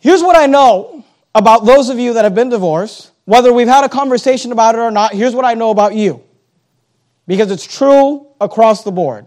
[0.00, 3.84] Here's what I know about those of you that have been divorced, whether we've had
[3.84, 5.12] a conversation about it or not.
[5.12, 6.22] Here's what I know about you
[7.26, 9.26] because it's true across the board.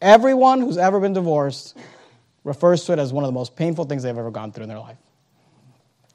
[0.00, 1.76] Everyone who's ever been divorced
[2.42, 4.68] refers to it as one of the most painful things they've ever gone through in
[4.68, 4.98] their life.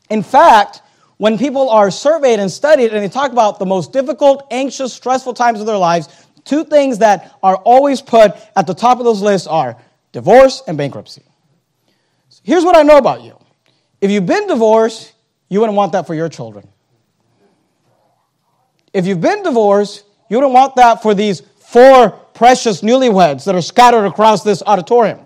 [0.10, 0.82] In fact,
[1.20, 5.34] when people are surveyed and studied and they talk about the most difficult, anxious, stressful
[5.34, 6.08] times of their lives,
[6.46, 9.76] two things that are always put at the top of those lists are
[10.14, 11.24] divorce and bankruptcy.
[12.42, 13.38] Here's what I know about you
[14.00, 15.14] if you've been divorced,
[15.50, 16.66] you wouldn't want that for your children.
[18.94, 23.62] If you've been divorced, you wouldn't want that for these four precious newlyweds that are
[23.62, 25.20] scattered across this auditorium.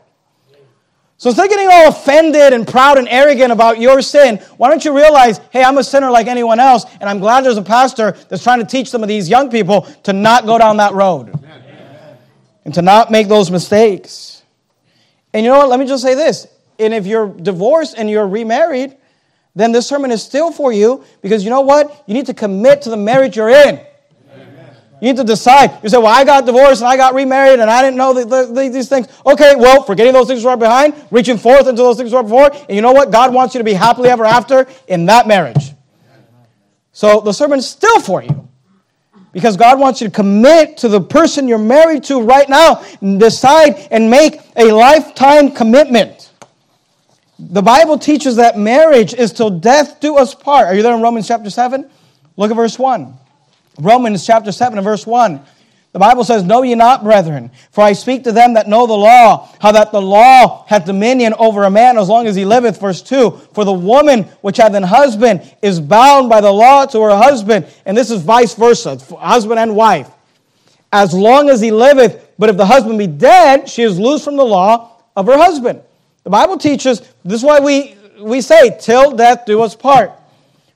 [1.24, 4.84] So instead of getting all offended and proud and arrogant about your sin, why don't
[4.84, 8.12] you realize, hey, I'm a sinner like anyone else, and I'm glad there's a pastor
[8.28, 11.30] that's trying to teach some of these young people to not go down that road
[11.30, 12.18] Amen.
[12.66, 14.44] and to not make those mistakes.
[15.34, 15.70] And you know what?
[15.70, 16.46] Let me just say this.
[16.78, 18.98] And if you're divorced and you're remarried,
[19.56, 22.04] then this sermon is still for you because you know what?
[22.06, 23.80] You need to commit to the marriage you're in.
[25.04, 25.84] You need to decide.
[25.84, 28.46] You say, well, I got divorced and I got remarried and I didn't know the,
[28.46, 29.10] the, these things.
[29.26, 32.50] Okay, well, forgetting those things right behind, reaching forth into those things right before.
[32.54, 33.12] And you know what?
[33.12, 35.74] God wants you to be happily ever after in that marriage.
[36.94, 38.48] So the sermon is still for you.
[39.34, 43.20] Because God wants you to commit to the person you're married to right now and
[43.20, 46.32] decide and make a lifetime commitment.
[47.38, 50.68] The Bible teaches that marriage is till death do us part.
[50.68, 51.90] Are you there in Romans chapter 7?
[52.38, 53.18] Look at verse 1.
[53.80, 55.42] Romans chapter 7 and verse 1.
[55.94, 58.94] The Bible says, Know ye not, brethren, for I speak to them that know the
[58.94, 62.80] law, how that the law hath dominion over a man as long as he liveth.
[62.80, 67.00] Verse 2 For the woman which hath an husband is bound by the law to
[67.02, 67.68] her husband.
[67.86, 70.10] And this is vice versa, husband and wife.
[70.92, 74.36] As long as he liveth, but if the husband be dead, she is loose from
[74.36, 75.82] the law of her husband.
[76.24, 80.12] The Bible teaches, this is why we, we say, till death do us part.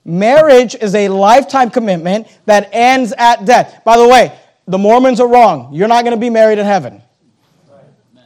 [0.04, 3.82] Marriage is a lifetime commitment that ends at death.
[3.84, 5.72] By the way, the Mormons are wrong.
[5.72, 7.02] You're not going to be married in heaven.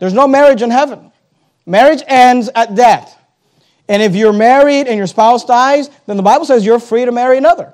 [0.00, 1.12] There's no marriage in heaven.
[1.66, 3.16] Marriage ends at death.
[3.88, 7.12] And if you're married and your spouse dies, then the Bible says you're free to
[7.12, 7.72] marry another.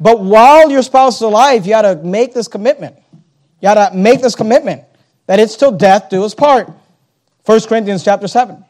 [0.00, 2.96] But while your spouse is alive, you got to make this commitment.
[3.60, 4.84] You got to make this commitment
[5.26, 6.70] that it's till death do us part.
[7.44, 8.64] 1 Corinthians chapter 7.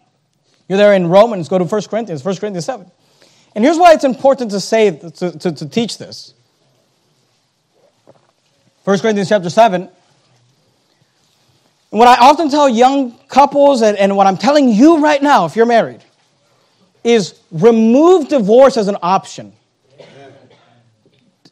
[0.68, 2.90] You're there in Romans, go to 1 Corinthians, 1 Corinthians 7.
[3.54, 6.34] And here's why it's important to say, to, to, to teach this.
[8.84, 9.82] 1 Corinthians chapter 7.
[9.82, 15.46] And what I often tell young couples, and, and what I'm telling you right now,
[15.46, 16.02] if you're married,
[17.04, 19.52] is remove divorce as an option.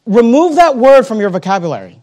[0.05, 2.01] Remove that word from your vocabulary.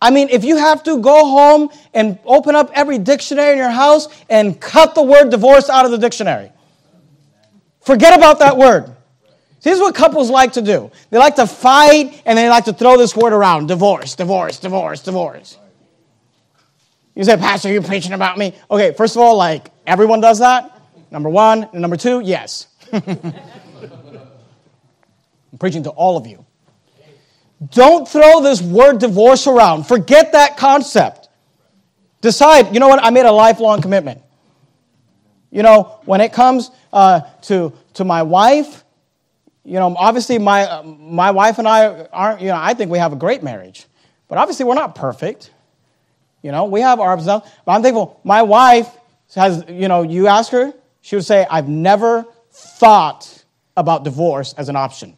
[0.00, 3.70] I mean, if you have to go home and open up every dictionary in your
[3.70, 6.52] house and cut the word divorce out of the dictionary,
[7.84, 8.94] forget about that word.
[9.62, 10.90] This is what couples like to do.
[11.08, 15.00] They like to fight and they like to throw this word around divorce, divorce, divorce,
[15.00, 15.56] divorce.
[17.14, 18.54] You say, Pastor, you're preaching about me.
[18.70, 20.82] Okay, first of all, like everyone does that.
[21.10, 21.64] Number one.
[21.72, 22.66] And number two, yes.
[22.92, 23.32] I'm
[25.58, 26.44] preaching to all of you.
[27.70, 29.84] Don't throw this word divorce around.
[29.84, 31.28] Forget that concept.
[32.20, 33.02] Decide, you know what?
[33.02, 34.20] I made a lifelong commitment.
[35.54, 38.82] You know, when it comes uh, to, to my wife,
[39.64, 42.98] you know, obviously my, uh, my wife and I aren't, you know, I think we
[42.98, 43.86] have a great marriage.
[44.26, 45.52] But obviously we're not perfect.
[46.42, 47.44] You know, we have our ups and downs.
[47.64, 48.88] But I'm thankful my wife
[49.36, 53.44] has, you know, you ask her, she would say, I've never thought
[53.76, 55.16] about divorce as an option.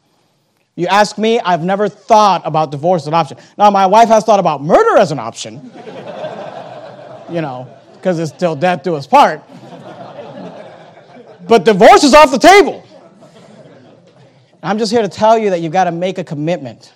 [0.75, 3.39] You ask me, I've never thought about divorce as an option.
[3.57, 5.55] Now, my wife has thought about murder as an option,
[7.31, 9.43] you know, because it's till death do us part.
[11.49, 12.87] But divorce is off the table.
[14.63, 16.93] I'm just here to tell you that you've got to make a commitment.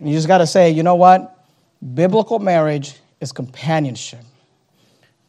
[0.00, 1.46] And you just got to say, you know what?
[1.94, 4.20] Biblical marriage is companionship.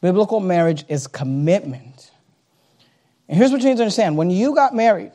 [0.01, 2.11] Biblical marriage is commitment.
[3.27, 5.11] And here's what you need to understand when you got married,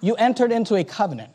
[0.00, 1.30] you entered into a covenant.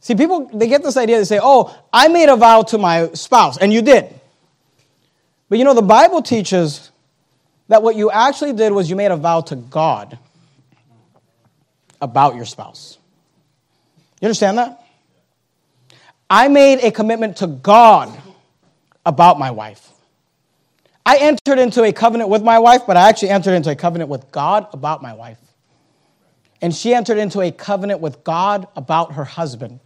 [0.00, 3.08] See, people, they get this idea, they say, oh, I made a vow to my
[3.12, 4.12] spouse, and you did.
[5.48, 6.91] But you know, the Bible teaches
[7.72, 10.18] that what you actually did was you made a vow to God
[12.00, 12.98] about your spouse.
[14.20, 14.84] You understand that?
[16.30, 18.16] I made a commitment to God
[19.04, 19.90] about my wife.
[21.04, 24.08] I entered into a covenant with my wife, but I actually entered into a covenant
[24.08, 25.38] with God about my wife
[26.62, 29.80] and she entered into a covenant with God about her husband.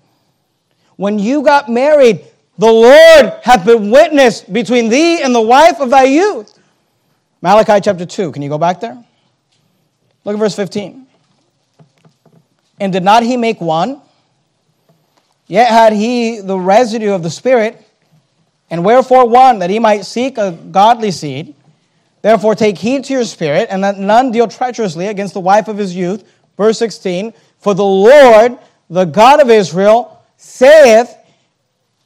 [0.97, 2.24] When you got married,
[2.59, 6.55] the Lord hath been witness between thee and the wife of thy youth.
[7.47, 8.32] Malachi chapter 2.
[8.32, 9.01] Can you go back there?
[10.24, 11.07] Look at verse 15.
[12.80, 14.01] And did not he make one?
[15.47, 17.80] Yet had he the residue of the Spirit,
[18.68, 21.55] and wherefore one, that he might seek a godly seed.
[22.20, 25.78] Therefore take heed to your spirit, and let none deal treacherously against the wife of
[25.78, 26.24] his youth
[26.57, 28.59] Verse 16 For the Lord,
[28.90, 31.16] the God of Israel, saith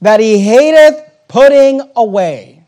[0.02, 2.59] that he hateth putting away.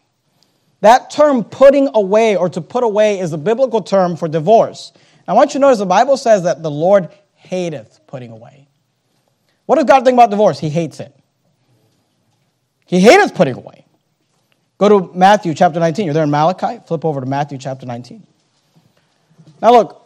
[0.83, 4.93] That term, putting away or to put away, is the biblical term for divorce.
[5.27, 8.67] I want you to notice the Bible says that the Lord hateth putting away.
[9.67, 10.59] What does God think about divorce?
[10.59, 11.17] He hates it.
[12.85, 13.87] He hateth putting away.
[14.79, 16.05] Go to Matthew chapter 19.
[16.05, 16.81] You're there in Malachi.
[16.87, 18.27] Flip over to Matthew chapter 19.
[19.63, 20.05] Now, look,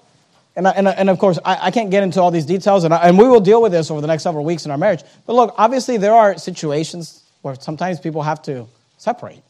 [0.57, 3.09] and, and, and of course, I, I, can't get into all these details, and, I,
[3.09, 5.03] and we will deal with this over the next several weeks in our marriage.
[5.25, 8.67] But look, obviously, there are situations where sometimes people have to
[8.99, 9.43] separate.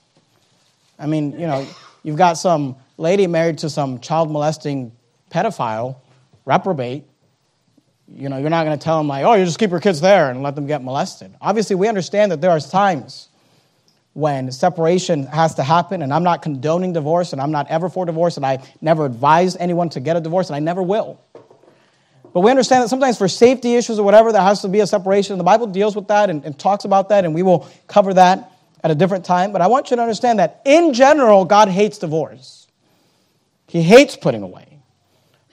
[0.99, 1.67] I mean, you know,
[2.03, 4.93] you've got some lady married to some child molesting
[5.31, 5.97] pedophile,
[6.45, 7.05] reprobate.
[8.09, 10.01] You know, you're not going to tell them, like, oh, you just keep your kids
[10.01, 11.35] there and let them get molested.
[11.41, 13.29] Obviously, we understand that there are times
[14.13, 18.07] when separation has to happen, and I'm not condoning divorce, and I'm not ever for
[18.07, 21.21] divorce, and I never advise anyone to get a divorce, and I never will.
[22.33, 24.87] But we understand that sometimes for safety issues or whatever, there has to be a
[24.87, 25.37] separation.
[25.37, 28.53] The Bible deals with that and, and talks about that, and we will cover that
[28.87, 29.51] at a different time.
[29.51, 32.69] But I want you to understand that in general, God hates divorce.
[33.67, 34.79] He hates putting away.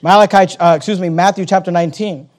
[0.03, 2.29] Malachi, uh, excuse me, Matthew chapter 19.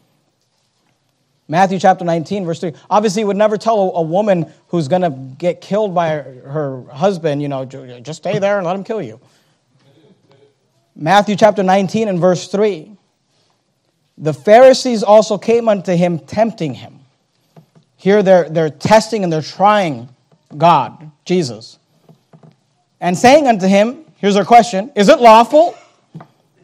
[1.48, 2.74] Matthew chapter 19, verse 3.
[2.88, 6.22] Obviously, he would never tell a, a woman who's going to get killed by her,
[6.46, 9.20] her husband, you know, just stay there and let him kill you.
[10.94, 12.96] Matthew chapter 19 and verse 3.
[14.16, 17.00] The Pharisees also came unto him, tempting him.
[17.96, 20.13] Here they're, they're testing and they're trying
[20.56, 21.78] God, Jesus.
[23.00, 25.76] And saying unto him, here's our question Is it lawful?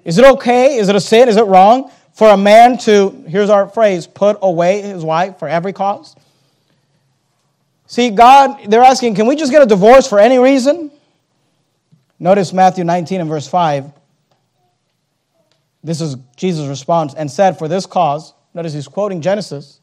[0.05, 0.77] Is it okay?
[0.77, 1.29] Is it a sin?
[1.29, 5.49] Is it wrong for a man to, here's our phrase, put away his wife for
[5.49, 6.17] every cause?
[7.87, 10.91] See, God, they're asking, can we just get a divorce for any reason?
[12.19, 13.91] Notice Matthew 19 and verse 5.
[15.83, 19.80] This is Jesus' response, and said, For this cause, notice he's quoting Genesis,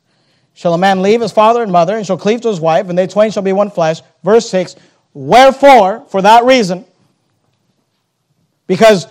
[0.57, 2.97] shall a man leave his father and mother, and shall cleave to his wife, and
[2.97, 4.01] they twain shall be one flesh.
[4.23, 4.75] Verse 6,
[5.13, 6.83] Wherefore, for that reason,
[8.65, 9.05] because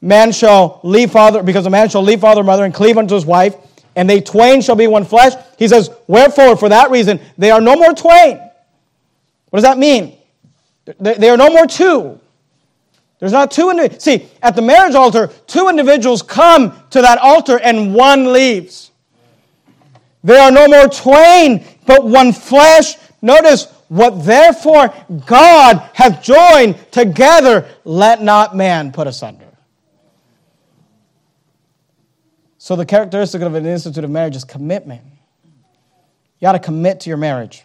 [0.00, 3.14] man shall leave father, because a man shall leave father and mother and cleave unto
[3.14, 3.54] his wife,
[3.94, 5.34] and they twain shall be one flesh.
[5.58, 8.38] He says, Wherefore, for that reason, they are no more twain.
[9.50, 10.16] What does that mean?
[10.98, 12.18] They are no more two.
[13.18, 14.02] There's not two individuals.
[14.02, 18.92] See, at the marriage altar, two individuals come to that altar and one leaves.
[20.26, 22.96] There are no more twain, but one flesh.
[23.22, 24.92] Notice what therefore
[25.24, 29.46] God hath joined together, let not man put asunder.
[32.58, 35.02] So, the characteristic of an institute of marriage is commitment.
[36.40, 37.62] You got to commit to your marriage.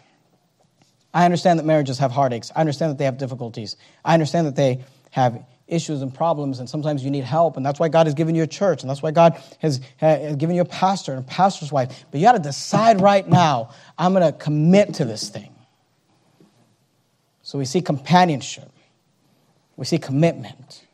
[1.12, 2.52] I understand that marriages have heartaches.
[2.54, 3.76] I understand that they have difficulties.
[4.04, 7.80] I understand that they have issues and problems, and sometimes you need help, and that's
[7.80, 10.62] why God has given you a church, and that's why God has, has given you
[10.62, 12.04] a pastor and a pastor's wife.
[12.10, 15.54] But you got to decide right now I'm going to commit to this thing.
[17.42, 18.70] So we see companionship,
[19.76, 20.84] we see commitment.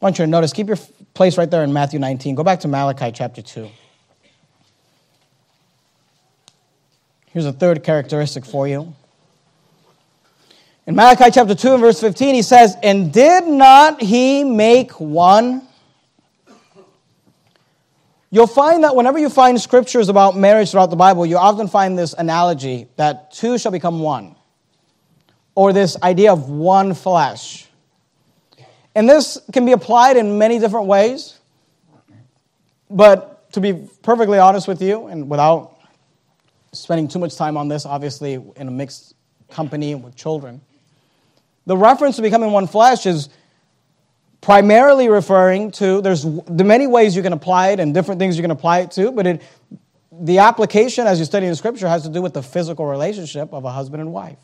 [0.00, 0.78] I want you to notice, keep your
[1.12, 2.34] place right there in Matthew 19.
[2.34, 3.68] Go back to Malachi chapter 2.
[7.26, 8.94] Here's a third characteristic for you
[10.86, 15.66] in Malachi chapter 2 and verse 15, he says, And did not he make one?
[18.30, 21.98] You'll find that whenever you find scriptures about marriage throughout the Bible, you often find
[21.98, 24.36] this analogy that two shall become one,
[25.54, 27.66] or this idea of one flesh.
[28.94, 31.38] And this can be applied in many different ways,
[32.88, 35.76] but to be perfectly honest with you, and without
[36.72, 39.14] spending too much time on this, obviously, in a mixed
[39.50, 40.60] company with children,
[41.66, 43.28] the reference to becoming one flesh is
[44.40, 48.42] primarily referring to there's the many ways you can apply it and different things you
[48.42, 49.42] can apply it to, but it,
[50.12, 53.64] the application as you study in Scripture has to do with the physical relationship of
[53.64, 54.38] a husband and wife.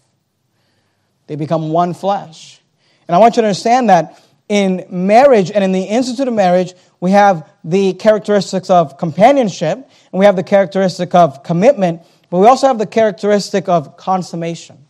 [1.27, 2.61] They become one flesh.
[3.09, 6.75] And I want you to understand that in marriage and in the institute of marriage,
[7.01, 12.47] we have the characteristics of companionship and we have the characteristic of commitment, but we
[12.47, 14.86] also have the characteristic of consummation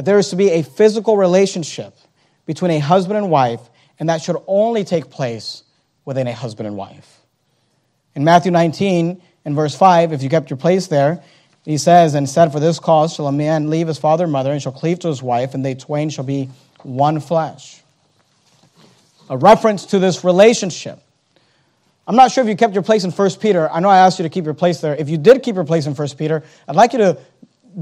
[0.00, 1.94] that there is to be a physical relationship
[2.46, 3.60] between a husband and wife,
[3.98, 5.62] and that should only take place
[6.06, 7.20] within a husband and wife.
[8.14, 11.22] In Matthew 19, in verse 5, if you kept your place there,
[11.66, 14.50] he says, And said, For this cause shall a man leave his father and mother,
[14.50, 16.48] and shall cleave to his wife, and they twain shall be
[16.82, 17.82] one flesh.
[19.28, 20.98] A reference to this relationship.
[22.06, 23.70] I'm not sure if you kept your place in 1 Peter.
[23.70, 24.96] I know I asked you to keep your place there.
[24.96, 27.18] If you did keep your place in 1 Peter, I'd like you to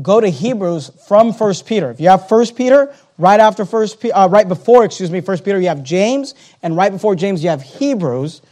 [0.02, 1.90] go to Hebrews from 1 Peter.
[1.90, 5.60] If you have 1 Peter, right after First, uh, right before, excuse me, 1 Peter,
[5.60, 8.42] you have James, and right before James, you have Hebrews.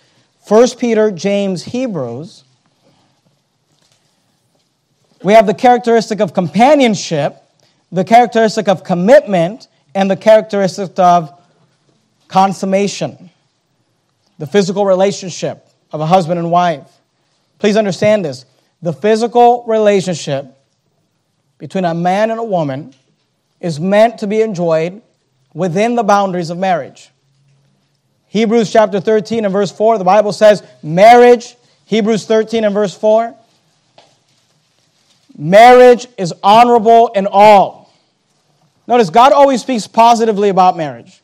[0.48, 2.44] 1 Peter, James, Hebrews.
[5.22, 7.42] We have the characteristic of companionship,
[7.90, 11.32] the characteristic of commitment, and the characteristic of
[12.28, 13.30] consummation,
[14.38, 16.86] the physical relationship of a husband and wife.
[17.58, 18.44] Please understand this.
[18.82, 20.55] The physical relationship
[21.58, 22.94] between a man and a woman
[23.60, 25.02] is meant to be enjoyed
[25.54, 27.10] within the boundaries of marriage.
[28.28, 33.34] Hebrews chapter 13 and verse 4, the Bible says, marriage, Hebrews 13 and verse 4,
[35.38, 37.92] marriage is honorable in all.
[38.86, 41.22] Notice, God always speaks positively about marriage.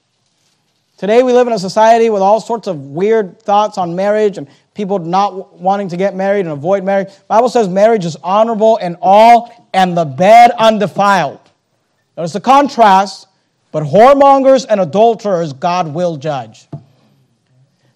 [0.97, 4.49] Today we live in a society with all sorts of weird thoughts on marriage and
[4.75, 7.09] people not wanting to get married and avoid marriage.
[7.29, 11.41] Bible says marriage is honorable in all and the bed undefiled.
[12.17, 13.27] Notice the contrast,
[13.71, 16.69] but whoremongers and adulterers God will judge.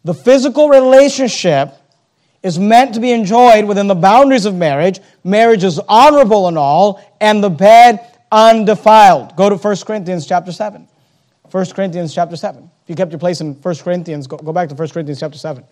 [0.05, 1.74] The physical relationship
[2.43, 5.01] is meant to be enjoyed within the boundaries of marriage.
[5.24, 8.01] Marriage is honorable in all and the bed
[8.31, 9.35] undefiled.
[9.37, 10.87] Go to 1 Corinthians chapter 7.
[11.51, 12.70] 1 Corinthians chapter 7.
[12.85, 15.39] If you kept your place in 1 Corinthians, go, go back to 1 Corinthians chapter
[15.39, 15.64] 7.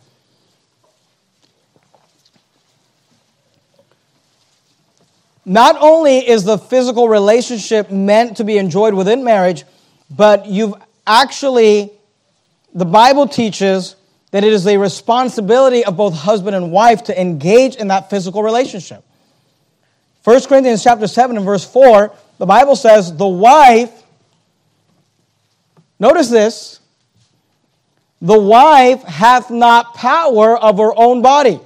[5.44, 9.64] Not only is the physical relationship meant to be enjoyed within marriage,
[10.10, 10.74] but you've
[11.06, 11.90] actually,
[12.74, 13.96] the Bible teaches
[14.30, 18.42] that it is the responsibility of both husband and wife to engage in that physical
[18.42, 19.04] relationship.
[20.24, 23.92] 1 Corinthians chapter 7 and verse 4, the Bible says, the wife,
[26.00, 26.80] notice this,
[28.22, 31.60] the wife hath not power of her own body.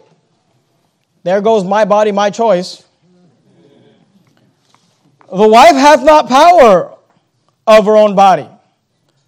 [1.22, 2.84] There goes my body, my choice.
[5.30, 6.96] The wife hath not power
[7.66, 8.48] of her own body.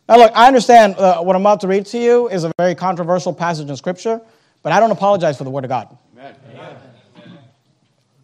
[0.09, 2.75] Now, look, I understand uh, what I'm about to read to you is a very
[2.75, 4.21] controversial passage in Scripture,
[4.63, 5.97] but I don't apologize for the Word of God.
[6.17, 6.35] Amen.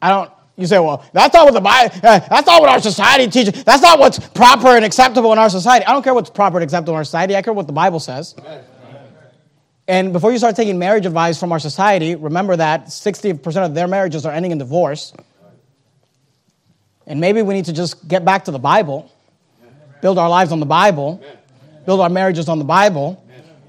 [0.02, 0.30] I don't.
[0.58, 3.62] You say, well, that's not what the Bible, uh, that's not what our society teaches.
[3.62, 5.84] That's not what's proper and acceptable in our society.
[5.84, 7.36] I don't care what's proper and acceptable in our society.
[7.36, 8.34] I care what the Bible says.
[8.38, 8.64] Amen.
[9.88, 13.86] And before you start taking marriage advice from our society, remember that 60% of their
[13.86, 15.12] marriages are ending in divorce.
[17.06, 19.10] And maybe we need to just get back to the Bible,
[20.02, 21.22] build our lives on the Bible,
[21.84, 23.22] build our marriages on the Bible.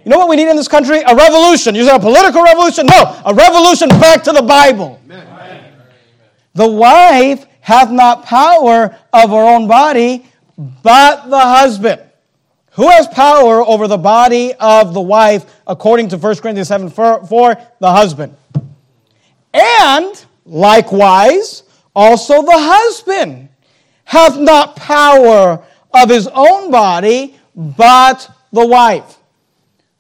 [0.03, 1.01] You know what we need in this country?
[1.01, 1.75] A revolution.
[1.75, 2.85] You say a political revolution?
[2.85, 4.99] No, a revolution back to the Bible.
[6.55, 10.25] The wife hath not power of her own body,
[10.57, 12.01] but the husband.
[12.71, 17.57] Who has power over the body of the wife, according to 1 Corinthians 7 4?
[17.79, 18.35] The husband.
[19.53, 21.63] And likewise,
[21.97, 23.49] also, the husband
[24.03, 29.17] hath not power of his own body, but the wife.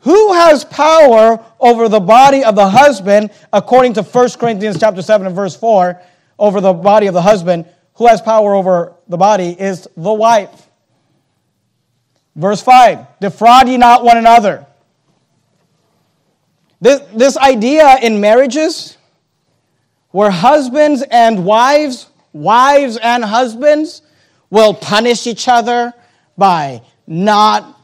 [0.01, 5.25] Who has power over the body of the husband, according to 1 Corinthians chapter 7
[5.25, 5.99] and verse 4,
[6.37, 7.65] over the body of the husband?
[7.95, 10.69] Who has power over the body is the wife.
[12.35, 14.67] Verse 5 Defraud ye not one another.
[16.79, 18.96] This, this idea in marriages
[20.11, 24.01] where husbands and wives, wives and husbands,
[24.49, 25.93] will punish each other
[26.37, 27.79] by not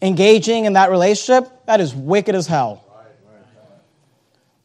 [0.00, 2.82] engaging in that relationship, that is wicked as hell.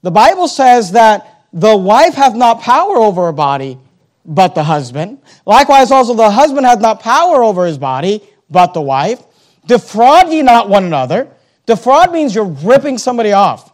[0.02, 3.78] The Bible says that the wife hath not power over her body,
[4.26, 5.20] but the husband.
[5.46, 9.22] Likewise, also the husband hath not power over his body, but the wife.
[9.68, 11.30] Defraud ye not one another.
[11.66, 13.71] Defraud means you're ripping somebody off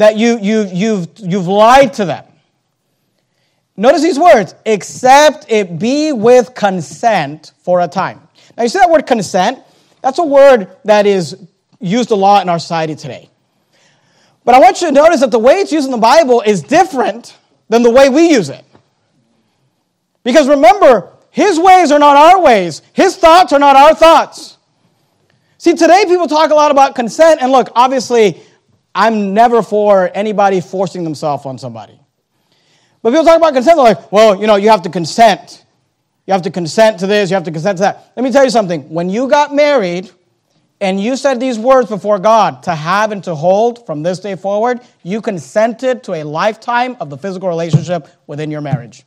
[0.00, 2.24] that you, you, you've, you've lied to them.
[3.76, 8.26] Notice these words, except it be with consent for a time.
[8.56, 9.58] Now, you see that word consent?
[10.00, 11.36] That's a word that is
[11.80, 13.28] used a lot in our society today.
[14.42, 16.62] But I want you to notice that the way it's used in the Bible is
[16.62, 17.36] different
[17.68, 18.64] than the way we use it.
[20.24, 24.56] Because remember, his ways are not our ways, his thoughts are not our thoughts.
[25.58, 28.40] See, today people talk a lot about consent, and look, obviously,
[28.94, 31.98] I'm never for anybody forcing themselves on somebody.
[33.02, 35.64] But people talk about consent, they're like, well, you know, you have to consent.
[36.26, 38.12] You have to consent to this, you have to consent to that.
[38.16, 38.88] Let me tell you something.
[38.90, 40.10] When you got married
[40.80, 44.36] and you said these words before God, to have and to hold from this day
[44.36, 49.04] forward, you consented to a lifetime of the physical relationship within your marriage.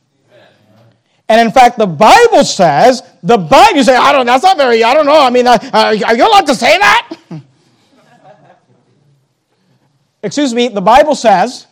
[1.28, 4.84] And in fact, the Bible says, the Bible, you say, I don't, that's not very,
[4.84, 5.18] I don't know.
[5.18, 7.16] I mean, uh, are you allowed to say that?
[10.24, 11.66] Excuse me, the Bible says,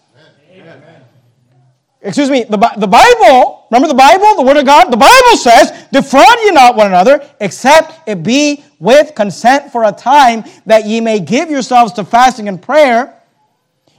[2.02, 4.92] excuse me, the, the Bible, remember the Bible, the Word of God?
[4.92, 9.92] The Bible says, defraud ye not one another, except it be with consent for a
[9.92, 13.18] time, that ye may give yourselves to fasting and prayer.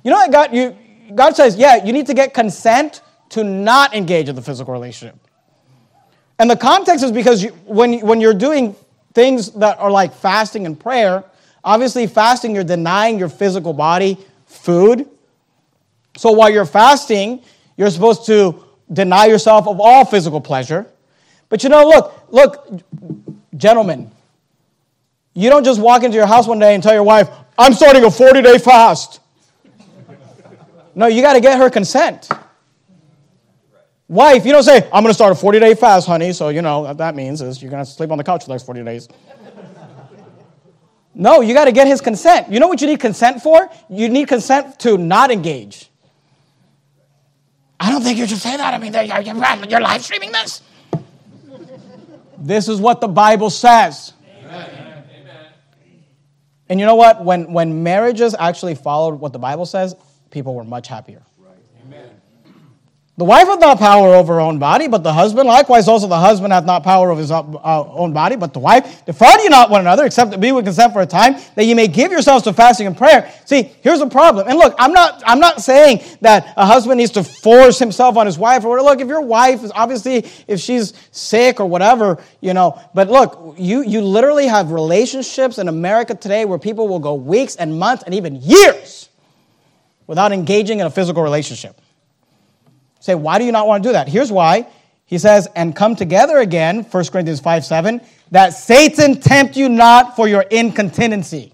[0.04, 0.78] You know that God, you,
[1.16, 5.18] God says, yeah, you need to get consent to not engage in the physical relationship.
[6.38, 8.76] And the context is because you, when, when you're doing
[9.16, 11.24] things that are like fasting and prayer,
[11.64, 14.20] obviously fasting, you're denying your physical body
[14.54, 15.10] food.
[16.18, 17.41] So while you're fasting,
[17.78, 20.88] you're supposed to deny yourself of all physical pleasure.
[21.49, 22.82] But you know, look, look,
[23.56, 24.12] gentlemen,
[25.34, 28.04] you don't just walk into your house one day and tell your wife, I'm starting
[28.04, 29.20] a 40 day fast.
[30.95, 32.30] No, you got to get her consent.
[34.08, 36.34] Wife, you don't say, I'm going to start a 40 day fast, honey.
[36.34, 38.47] So, you know, what that means is you're going to sleep on the couch for
[38.47, 39.08] the next 40 days.
[41.16, 42.51] No, you got to get his consent.
[42.51, 43.70] You know what you need consent for?
[43.89, 45.89] You need consent to not engage.
[47.80, 48.74] I don't think you should say that.
[48.74, 48.93] I mean,
[49.70, 50.61] you're, live streaming this.
[52.38, 54.14] This is what the Bible says.
[54.45, 55.03] Amen.
[56.70, 57.24] And you know what?
[57.24, 59.95] When, when marriages actually followed what the Bible says,
[60.32, 61.22] people were much happier.
[61.38, 61.55] Right.
[61.86, 62.09] Amen.
[63.16, 65.47] The wife hath not power over her own body, but the husband.
[65.47, 69.05] Likewise, also the husband hath not power over his uh, own body, but the wife.
[69.05, 71.76] Defraud you not one another, except to be with consent for a time, that ye
[71.76, 73.32] may give yourselves to fasting and prayer.
[73.45, 74.47] See, here's the problem.
[74.47, 78.26] And look, I'm not, I'm not saying that a husband needs to force himself on
[78.26, 78.66] his wife.
[78.66, 82.82] Or look, if your wife is obviously, if she's sick or whatever, you know.
[82.95, 87.57] But look, you you literally have relationships in America today where people will go weeks
[87.57, 89.09] and months and even years
[90.07, 91.80] without engaging in a physical relationship.
[93.04, 94.08] Say, why do you not want to do that?
[94.08, 94.66] Here's why.
[95.06, 97.99] He says, and come together again, 1 Corinthians 5 7,
[98.32, 101.51] that Satan tempt you not for your incontinency.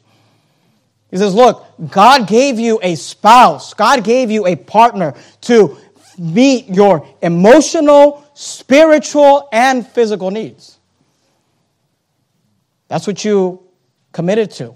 [1.10, 5.76] He says, look, God gave you a spouse, God gave you a partner to
[6.20, 10.78] meet your emotional, spiritual, and physical needs.
[12.90, 13.64] That's what you
[14.12, 14.76] committed to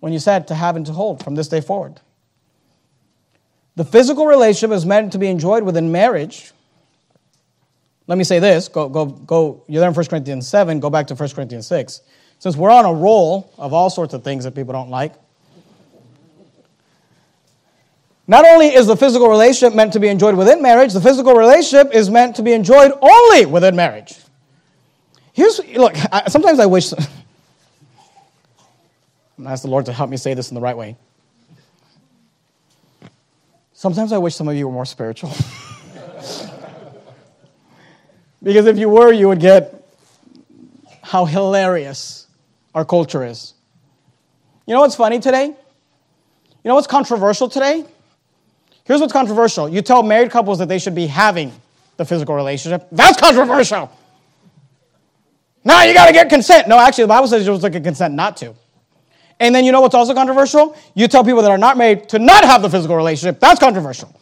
[0.00, 2.00] when you said to have and to hold from this day forward.
[3.76, 6.52] The physical relationship is meant to be enjoyed within marriage.
[8.06, 8.68] Let me say this.
[8.68, 9.64] Go, go, go.
[9.66, 10.78] You're there in 1 Corinthians 7.
[10.80, 12.02] Go back to 1 Corinthians 6.
[12.38, 15.14] Since we're on a roll of all sorts of things that people don't like,
[18.26, 21.94] not only is the physical relationship meant to be enjoyed within marriage, the physical relationship
[21.94, 24.16] is meant to be enjoyed only within marriage.
[25.32, 26.98] Here's, look, I, sometimes I wish, I'm
[29.36, 30.96] going to ask the Lord to help me say this in the right way.
[33.84, 35.28] Sometimes I wish some of you were more spiritual.
[38.42, 39.86] because if you were, you would get
[41.02, 42.26] how hilarious
[42.74, 43.52] our culture is.
[44.66, 45.48] You know what's funny today?
[45.48, 45.54] You
[46.64, 47.84] know what's controversial today?
[48.84, 49.68] Here's what's controversial.
[49.68, 51.52] You tell married couples that they should be having
[51.98, 52.88] the physical relationship.
[52.90, 53.92] That's controversial.
[55.62, 56.68] Now you got to get consent.
[56.68, 58.54] No, actually, the Bible says you're supposed to get consent not to.
[59.40, 60.76] And then you know what's also controversial?
[60.94, 63.40] You tell people that are not married to not have the physical relationship.
[63.40, 64.14] That's controversial.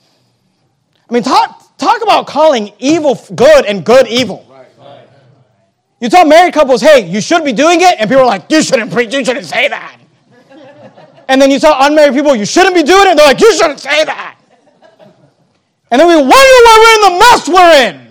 [1.08, 4.48] I mean, talk, talk about calling evil good and good evil.
[6.00, 8.60] You tell married couples, hey, you should be doing it, and people are like, you
[8.62, 10.00] shouldn't preach, you shouldn't say that.
[11.28, 13.54] and then you tell unmarried people, you shouldn't be doing it, and they're like, you
[13.54, 14.36] shouldn't say that.
[15.92, 18.02] And then we wonder why we're in the mess we're in.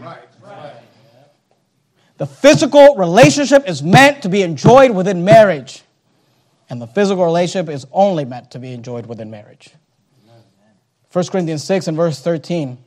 [2.18, 5.82] The physical relationship is meant to be enjoyed within marriage.
[6.72, 9.72] And the physical relationship is only meant to be enjoyed within marriage.
[11.12, 12.78] 1 Corinthians 6 and verse 13.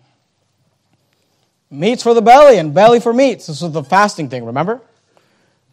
[1.71, 3.47] Meats for the belly and belly for meats.
[3.47, 4.81] This was the fasting thing, remember?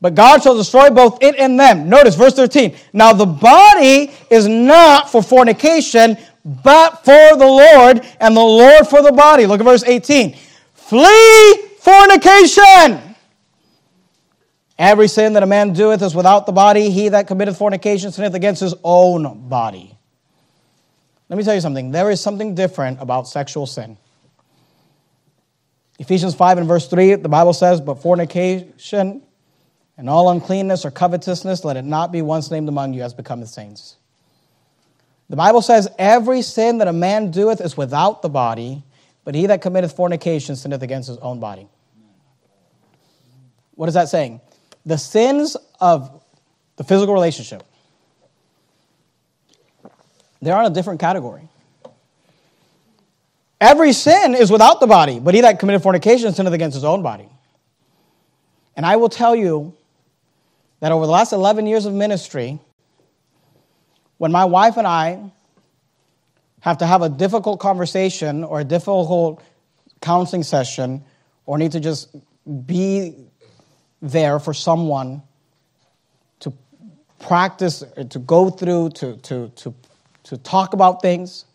[0.02, 1.88] But God shall destroy both it and them.
[1.88, 2.76] Notice verse 13.
[2.92, 9.02] Now the body is not for fornication, but for the Lord, and the Lord for
[9.02, 9.46] the body.
[9.46, 10.36] Look at verse 18.
[10.74, 13.11] Flee fornication.
[14.82, 16.90] Every sin that a man doeth is without the body.
[16.90, 19.96] He that committeth fornication sinneth against his own body.
[21.30, 21.92] Let me tell you something.
[21.92, 23.96] There is something different about sexual sin.
[26.00, 29.22] Ephesians 5 and verse 3, the Bible says, But fornication
[30.00, 33.50] and all uncleanness or covetousness, let it not be once named among you as becometh
[33.50, 33.98] saints.
[35.30, 38.82] The Bible says, Every sin that a man doeth is without the body,
[39.26, 41.68] but he that committeth fornication sinneth against his own body.
[43.76, 44.42] What is that saying?
[44.86, 46.24] The sins of
[46.76, 47.64] the physical relationship,
[50.42, 51.48] they're on a different category.
[53.60, 57.04] Every sin is without the body, but he that committed fornication sinneth against his own
[57.04, 57.30] body.
[58.76, 59.76] And I will tell you
[60.80, 62.60] that over the last 11 years of ministry,
[64.18, 65.32] when my wife and I
[66.62, 69.44] have to have a difficult conversation or a difficult
[70.02, 71.04] counseling session
[71.46, 72.16] or need to just
[72.66, 73.16] be
[74.02, 75.22] there for someone
[76.40, 76.54] to
[77.20, 79.74] practice, to go through, to, to, to,
[80.24, 81.46] to talk about things.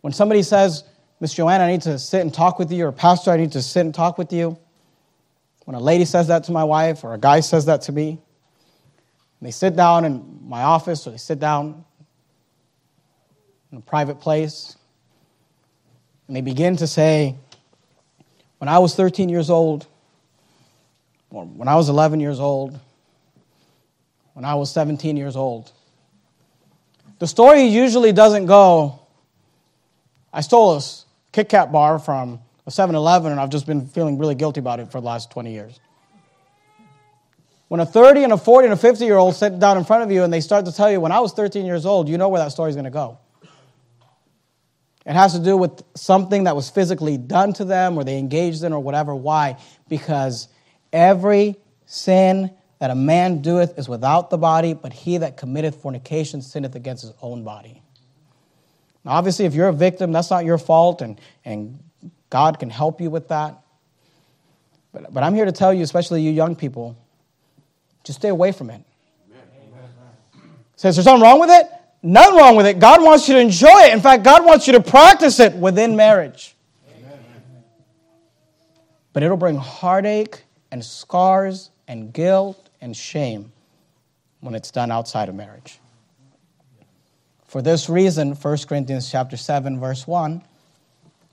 [0.00, 0.84] When somebody says,
[1.20, 3.62] Miss Joanna, I need to sit and talk with you, or Pastor, I need to
[3.62, 4.58] sit and talk with you.
[5.64, 8.18] When a lady says that to my wife, or a guy says that to me,
[9.42, 11.84] they sit down in my office, or they sit down
[13.70, 14.76] in a private place,
[16.26, 17.36] and they begin to say,
[18.58, 19.86] When I was 13 years old,
[21.30, 22.78] when I was 11 years old,
[24.34, 25.72] when I was 17 years old.
[27.18, 29.00] The story usually doesn't go,
[30.32, 30.82] I stole a
[31.32, 34.80] Kit Kat bar from a 7 Eleven and I've just been feeling really guilty about
[34.80, 35.80] it for the last 20 years.
[37.68, 40.02] When a 30 and a 40 and a 50 year old sit down in front
[40.04, 42.16] of you and they start to tell you, when I was 13 years old, you
[42.18, 43.18] know where that story is going to go.
[45.04, 48.64] It has to do with something that was physically done to them or they engaged
[48.64, 49.14] in or whatever.
[49.14, 49.56] Why?
[49.88, 50.48] Because
[50.92, 51.56] Every
[51.86, 56.74] sin that a man doeth is without the body, but he that committeth fornication sinneth
[56.74, 57.82] against his own body.
[59.04, 61.78] Now, obviously, if you're a victim, that's not your fault, and, and
[62.28, 63.56] God can help you with that.
[64.92, 66.96] But, but I'm here to tell you, especially you young people,
[68.04, 68.82] just stay away from it.
[70.76, 71.70] Says, there's something wrong with it?
[72.02, 72.78] Nothing wrong with it.
[72.78, 73.94] God wants you to enjoy it.
[73.94, 76.54] In fact, God wants you to practice it within marriage.
[76.98, 77.18] Amen.
[79.14, 80.44] But it'll bring heartache
[80.76, 83.50] and scars and guilt and shame
[84.40, 85.78] when it's done outside of marriage.
[87.46, 90.42] For this reason, 1 Corinthians chapter 7, verse 1,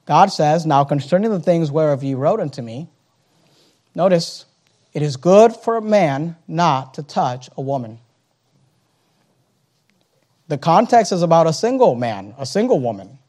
[0.06, 2.88] God says, Now concerning the things whereof ye wrote unto me,
[3.94, 4.46] notice,
[4.94, 8.00] it is good for a man not to touch a woman.
[10.48, 13.20] The context is about a single man, a single woman.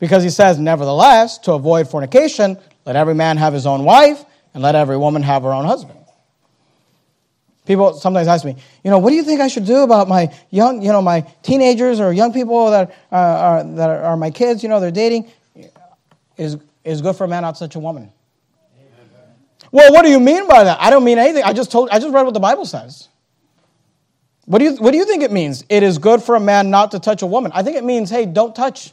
[0.00, 4.24] Because he says, Nevertheless, to avoid fornication, let every man have his own wife,
[4.54, 5.98] and let every woman have her own husband.
[7.66, 10.34] People sometimes ask me, you know, what do you think I should do about my
[10.50, 14.68] young, you know, my teenagers or young people that are, that are my kids, you
[14.68, 15.30] know, they're dating?
[16.36, 18.10] Is is good for a man not such a woman.
[18.78, 19.10] Amen.
[19.70, 20.80] Well, what do you mean by that?
[20.80, 21.44] I don't mean anything.
[21.44, 23.08] I just told I just read what the Bible says.
[24.46, 25.64] What do you what do you think it means?
[25.68, 27.52] It is good for a man not to touch a woman.
[27.54, 28.92] I think it means, hey, don't touch.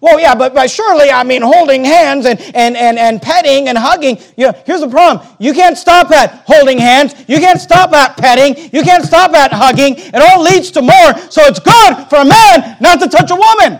[0.00, 3.76] Well, yeah, but, but surely, I mean, holding hands and, and, and, and petting and
[3.76, 4.18] hugging.
[4.36, 5.26] You know, here's the problem.
[5.38, 7.14] You can't stop at holding hands.
[7.28, 8.70] You can't stop at petting.
[8.72, 9.96] You can't stop at hugging.
[9.98, 11.18] It all leads to more.
[11.30, 13.78] So it's good for a man not to touch a woman.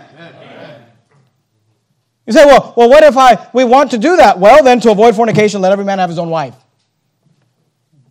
[2.27, 4.39] You say, well, well, what if I we want to do that?
[4.39, 6.55] Well, then to avoid fornication, let every man have his own wife.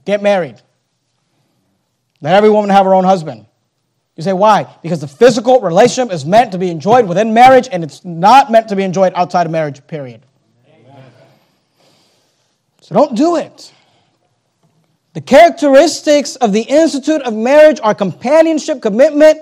[0.05, 0.61] Get married.
[2.21, 3.47] Let every woman have her own husband.
[4.21, 4.66] You say, why?
[4.83, 8.68] Because the physical relationship is meant to be enjoyed within marriage and it's not meant
[8.68, 10.21] to be enjoyed outside of marriage, period.
[10.68, 11.03] Amen.
[12.83, 13.73] So don't do it.
[15.14, 19.39] The characteristics of the institute of marriage are companionship, commitment,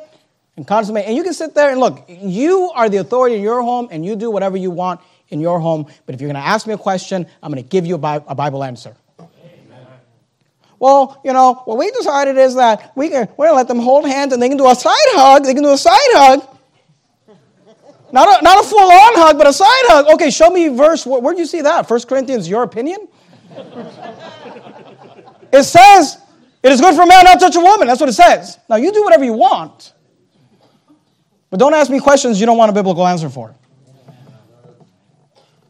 [0.57, 1.07] and consummate.
[1.07, 4.07] And you can sit there and look, you are the authority in your home and
[4.07, 5.87] you do whatever you want in your home.
[6.07, 8.35] But if you're going to ask me a question, I'm going to give you a
[8.37, 8.95] Bible answer.
[10.79, 13.81] Well, you know, what we decided is that we can, we're going to let them
[13.81, 15.45] hold hands and they can do a side hug.
[15.45, 16.57] They can do a side hug.
[18.12, 20.07] Not a, not a full on hug, but a side hug.
[20.14, 21.05] Okay, show me verse.
[21.05, 21.89] Where, do you see that?
[21.89, 23.09] First Corinthians, your opinion?
[25.53, 26.18] it says,
[26.62, 27.89] it is good for a man not to touch a woman.
[27.89, 28.59] That's what it says.
[28.68, 29.93] Now, you do whatever you want.
[31.51, 33.55] But don't ask me questions you don't want a biblical answer for.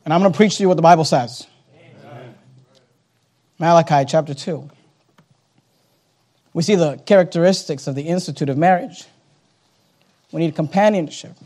[0.04, 1.46] And I'm going to preach to you what the Bible says.
[3.58, 4.70] Malachi chapter 2
[6.58, 9.04] we see the characteristics of the institute of marriage.
[10.32, 11.36] We need companionship.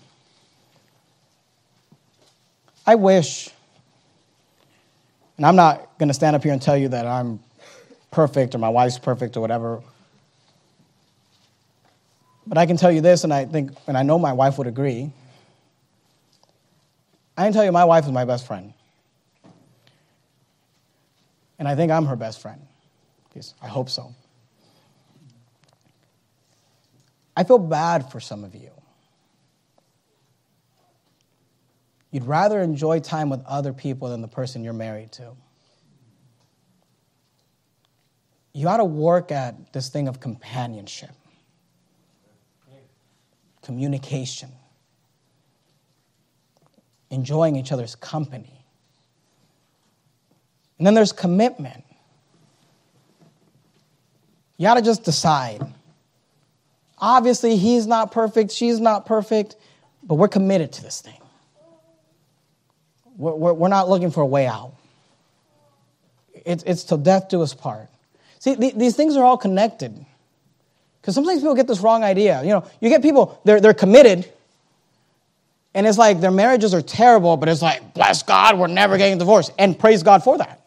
[2.87, 3.51] I wish,
[5.37, 7.41] and I'm not going to stand up here and tell you that I'm
[8.11, 9.83] perfect or my wife's perfect or whatever.
[12.47, 14.67] But I can tell you this, and I think, and I know my wife would
[14.67, 15.13] agree.
[17.37, 18.73] I can tell you my wife is my best friend.
[21.59, 22.67] And I think I'm her best friend.
[23.61, 24.15] I hope so.
[27.37, 28.71] I feel bad for some of you.
[32.11, 35.33] You'd rather enjoy time with other people than the person you're married to.
[38.53, 41.15] You ought to work at this thing of companionship,
[43.63, 44.51] communication,
[47.09, 48.63] enjoying each other's company.
[50.77, 51.85] And then there's commitment.
[54.59, 55.63] You ought to just decide
[57.03, 59.57] Obviously, he's not perfect, she's not perfect,
[60.05, 61.19] but we're committed to this thing.
[63.17, 64.73] We're, we're, not looking for a way out.
[66.47, 67.89] It's, it's till death do us part.
[68.39, 70.07] See, these things are all connected.
[71.01, 72.41] Because sometimes people get this wrong idea.
[72.43, 74.31] You know, you get people, they're, they're committed,
[75.75, 79.19] and it's like their marriages are terrible, but it's like, bless God, we're never getting
[79.19, 79.51] divorced.
[79.59, 80.62] And praise God for that.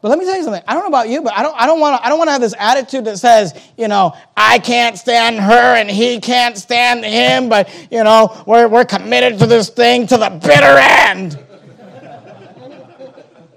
[0.00, 0.62] But let me tell you something.
[0.66, 2.28] I don't know about you, but I don't, I don't want to I don't want
[2.28, 6.56] to have this attitude that says, you know, I can't stand her and he can't
[6.56, 11.44] stand him, but you know, we're, we're committed to this thing to the bitter end.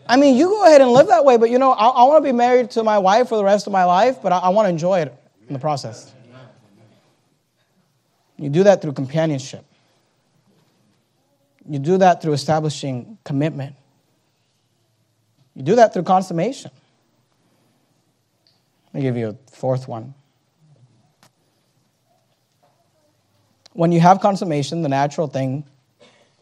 [0.08, 2.24] I mean, you go ahead and live that way, but you know, I, I want
[2.24, 4.50] to be married to my wife for the rest of my life, but I, I
[4.50, 5.16] want to enjoy it
[5.48, 6.12] in the process.
[8.38, 9.64] You do that through companionship.
[11.70, 13.76] You do that through establishing commitment.
[15.56, 16.72] You do that through consummation.
[18.94, 20.14] Let me give you a fourth one.
[23.74, 25.64] When you have consummation, the natural thing,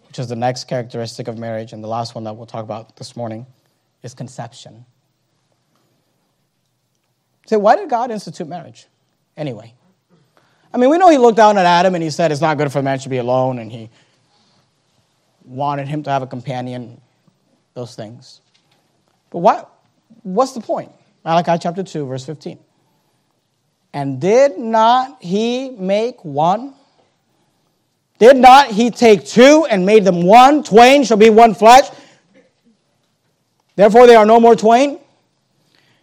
[0.08, 2.96] which is the next characteristic of marriage, and the last one that we'll talk about
[2.96, 3.46] this morning,
[4.02, 4.86] is conception.
[7.46, 8.88] Say, why did God institute marriage?
[9.38, 9.74] Anyway,
[10.74, 12.72] I mean, we know he looked down at Adam and he said it's not good
[12.72, 13.90] for a man to be alone, and he
[15.46, 17.00] wanted him to have a companion,
[17.74, 18.42] those things.
[19.30, 19.72] But what,
[20.24, 20.92] what's the point?
[21.24, 22.60] Malachi chapter 2, verse 15.
[23.94, 26.74] And did not he make one?
[28.20, 30.64] Did not he take two and made them one?
[30.64, 31.90] Twain shall be one flesh.
[33.76, 35.00] Therefore they are no more twain.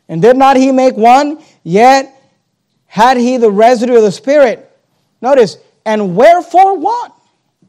[0.09, 1.43] And did not he make one?
[1.63, 2.13] Yet
[2.87, 4.71] had he the residue of the Spirit.
[5.21, 7.13] Notice, and wherefore what?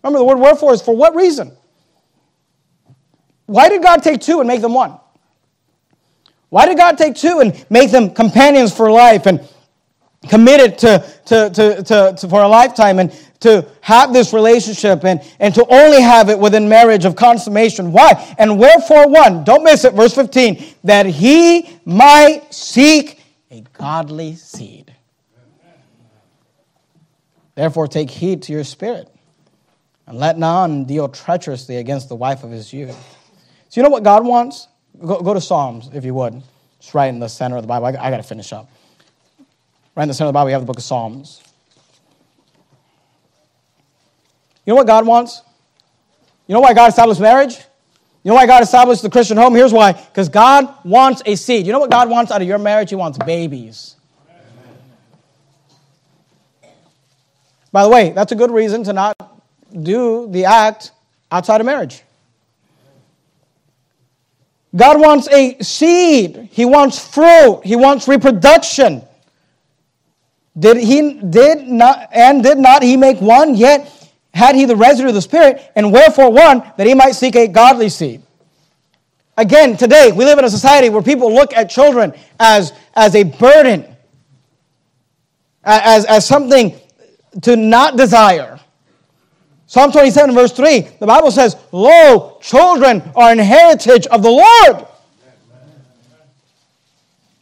[0.04, 1.56] Remember, the word wherefore is for what reason?
[3.46, 4.98] Why did God take two and make them one?
[6.50, 9.48] Why did God take two and make them companions for life and
[10.30, 15.22] committed to, to, to, to, to for a lifetime and to have this relationship and,
[15.40, 17.92] and to only have it within marriage of consummation.
[17.92, 18.36] Why?
[18.38, 19.44] And wherefore one?
[19.44, 23.22] Don't miss it, verse 15, that he might seek
[23.52, 24.94] a godly seed.
[27.56, 29.10] Therefore, take heed to your spirit,
[30.06, 32.96] and let none deal treacherously against the wife of his youth.
[33.70, 34.68] So, you know what God wants?
[35.06, 36.42] Go, go to Psalms, if you would.
[36.80, 37.88] It's right in the center of the Bible.
[37.88, 38.70] I, I got to finish up.
[39.96, 41.42] Right in the center of the Bible, we have the book of Psalms.
[44.66, 45.42] You know what God wants?
[46.46, 47.58] You know why God established marriage?
[48.24, 49.56] You know why God established the Christian home?
[49.56, 49.94] Here's why.
[49.94, 51.66] Because God wants a seed.
[51.66, 52.90] You know what God wants out of your marriage?
[52.90, 53.96] He wants babies.
[57.72, 59.16] By the way, that's a good reason to not
[59.82, 60.92] do the act
[61.32, 62.04] outside of marriage.
[64.78, 66.50] God wants a seed.
[66.52, 67.62] He wants fruit.
[67.66, 69.02] He wants reproduction.
[70.58, 73.94] Did he did not and did not he make one yet
[74.38, 77.48] had he the residue of the spirit and wherefore one that he might seek a
[77.48, 78.22] godly seed.
[79.36, 83.24] Again, today we live in a society where people look at children as, as a
[83.24, 83.86] burden,
[85.64, 86.80] as, as something
[87.42, 88.60] to not desire.
[89.68, 94.88] Psalm 27, verse 3, the Bible says, Lo, children are an heritage of the Lord.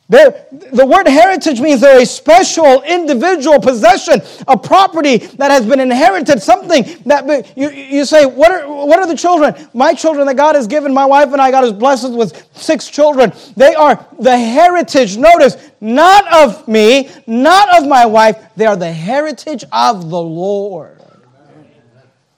[0.08, 5.80] They're, the word heritage means they're a special individual possession, a property that has been
[5.80, 9.56] inherited, something that you, you say, what are, what are the children?
[9.74, 12.88] My children that God has given, my wife and I, God has blessed with six
[12.88, 13.34] children.
[13.58, 18.92] They are the heritage, notice, not of me, not of my wife, they are the
[18.92, 21.02] heritage of the Lord.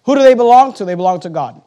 [0.08, 0.86] Who do they belong to?
[0.86, 1.62] They belong to God.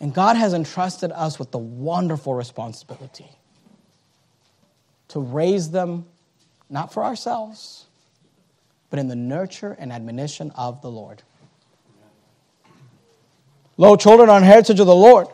[0.00, 3.26] And God has entrusted us with the wonderful responsibility
[5.08, 6.06] to raise them
[6.70, 7.84] not for ourselves,
[8.88, 11.22] but in the nurture and admonition of the Lord.
[13.76, 15.26] Lo, children are an heritage of the Lord,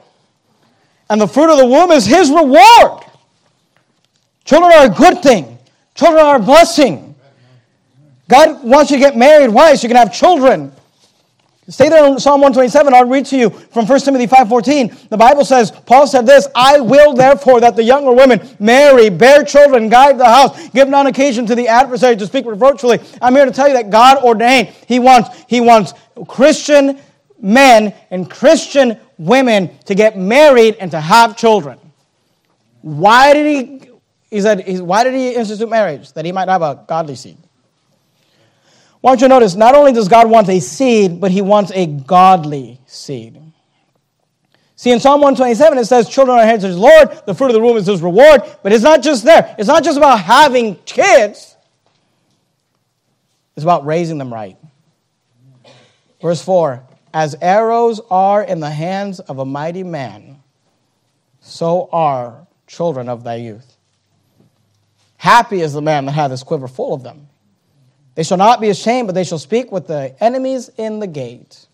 [1.09, 3.05] and the fruit of the womb is his reward.
[4.45, 5.59] Children are a good thing,
[5.95, 7.15] children are a blessing.
[8.29, 9.51] God wants you to get married.
[9.51, 9.77] Why?
[9.77, 10.73] So you can have children.
[11.69, 12.93] Stay there in Psalm 127.
[12.93, 15.09] I'll read to you from 1 Timothy 5.14.
[15.09, 19.45] The Bible says, Paul said this, I will therefore that the younger women marry, bear
[19.45, 23.01] children, guide the house, give none occasion to the adversary to speak reproachfully.
[23.23, 24.69] I'm here to tell you that God ordained.
[24.87, 25.95] He wants, he wants
[26.29, 27.01] Christian
[27.41, 31.79] men and Christian women to get married and to have children.
[32.83, 33.91] Why did he,
[34.29, 36.13] he said, why did he institute marriage?
[36.13, 37.39] That he might have a godly seed.
[39.05, 41.85] Want you to notice not only does God want a seed, but he wants a
[41.85, 43.39] godly seed.
[44.77, 47.77] See, in Psalm 127, it says, Children are heritage Lord, the fruit of the womb
[47.77, 48.41] is his reward.
[48.63, 49.55] But it's not just there.
[49.59, 51.55] It's not just about having kids,
[53.55, 54.57] it's about raising them right.
[56.23, 56.83] Verse 4
[57.13, 60.43] As arrows are in the hands of a mighty man,
[61.41, 63.77] so are children of thy youth.
[65.19, 67.29] Happy is the man that hath his quiver full of them.
[68.15, 71.67] They shall not be ashamed, but they shall speak with the enemies in the gate.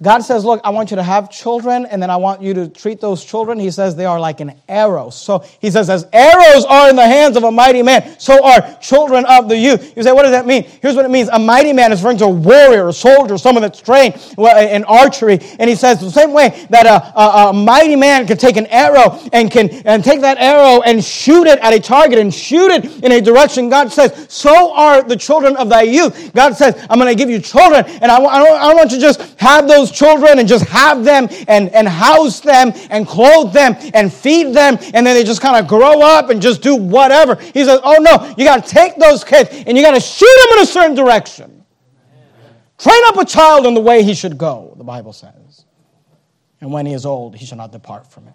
[0.00, 2.68] God says, Look, I want you to have children, and then I want you to
[2.68, 3.58] treat those children.
[3.58, 5.10] He says they are like an arrow.
[5.10, 8.76] So he says, As arrows are in the hands of a mighty man, so are
[8.80, 9.96] children of the youth.
[9.96, 10.64] You say, What does that mean?
[10.64, 13.62] Here's what it means a mighty man is referring to a warrior, a soldier, someone
[13.62, 15.38] that's trained in archery.
[15.58, 18.66] And he says, the same way that a, a, a mighty man can take an
[18.66, 22.70] arrow and can and take that arrow and shoot it at a target and shoot
[22.70, 26.32] it in a direction, God says, So are the children of thy youth.
[26.34, 28.90] God says, I'm going to give you children, and I, I, don't, I don't want
[28.90, 33.06] you to just have those children and just have them and, and house them and
[33.06, 36.62] clothe them and feed them and then they just kind of grow up and just
[36.62, 37.34] do whatever.
[37.36, 40.26] He says, oh no, you got to take those kids and you got to shoot
[40.44, 41.64] them in a certain direction.
[42.78, 45.64] Train up a child in the way he should go, the Bible says.
[46.60, 48.34] And when he is old, he shall not depart from it.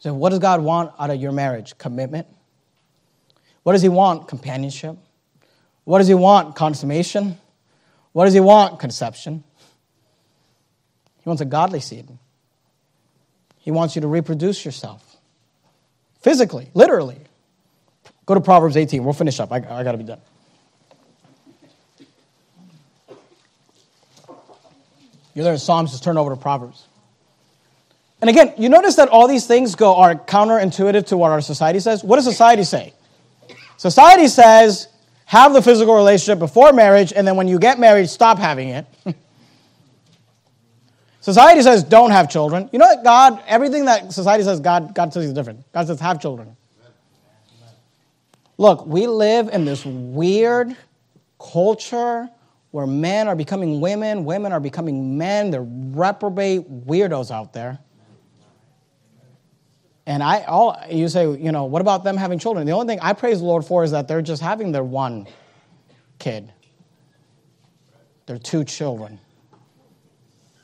[0.00, 1.76] So, what does God want out of your marriage?
[1.78, 2.28] Commitment.
[3.64, 4.28] What does he want?
[4.28, 4.96] Companionship.
[5.84, 6.54] What does he want?
[6.54, 7.38] Consummation.
[8.12, 8.80] What does he want?
[8.80, 9.44] Conception.
[11.22, 12.08] He wants a godly seed.
[13.58, 15.16] He wants you to reproduce yourself
[16.20, 17.18] physically, literally.
[18.26, 19.04] Go to Proverbs 18.
[19.04, 19.52] We'll finish up.
[19.52, 20.20] I, I got to be done.
[25.34, 26.84] You're there in Psalms, just turn over to Proverbs.
[28.20, 31.78] And again, you notice that all these things go are counterintuitive to what our society
[31.78, 32.02] says.
[32.02, 32.92] What does society say?
[33.76, 34.88] Society says
[35.28, 38.86] have the physical relationship before marriage, and then when you get married, stop having it.
[41.20, 42.70] society says don't have children.
[42.72, 43.04] You know what?
[43.04, 45.70] God, everything that society says, God, God says is different.
[45.70, 46.56] God says have children.
[48.56, 50.74] Look, we live in this weird
[51.38, 52.30] culture
[52.70, 55.50] where men are becoming women, women are becoming men.
[55.50, 57.78] They're reprobate weirdos out there.
[60.08, 62.66] And I, all you say, you know, what about them having children?
[62.66, 65.28] The only thing I praise the Lord for is that they're just having their one
[66.18, 66.50] kid,
[68.24, 69.20] their two children.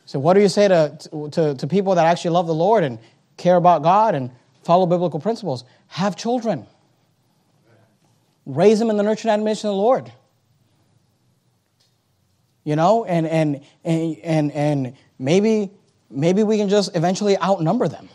[0.07, 2.99] So, what do you say to, to, to people that actually love the Lord and
[3.37, 4.31] care about God and
[4.63, 5.65] follow biblical principles?
[5.89, 6.67] Have children.
[8.47, 10.11] Raise them in the nurture and admonition of the Lord.
[12.65, 15.71] You know, and and and and, and maybe
[16.09, 18.09] maybe we can just eventually outnumber them.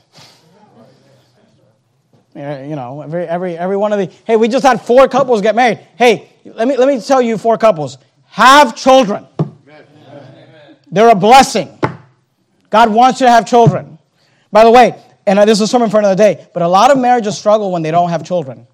[2.35, 5.41] Eh, you know, every, every, every one of the, hey, we just had four couples
[5.41, 5.79] get married.
[5.97, 7.97] Hey, let me, let me tell you four couples.
[8.25, 9.25] Have children.
[9.39, 9.85] Amen.
[10.91, 11.79] They're a blessing.
[12.69, 13.97] God wants you to have children.
[14.51, 16.97] By the way, and this is a sermon for another day, but a lot of
[16.97, 18.67] marriages struggle when they don't have children.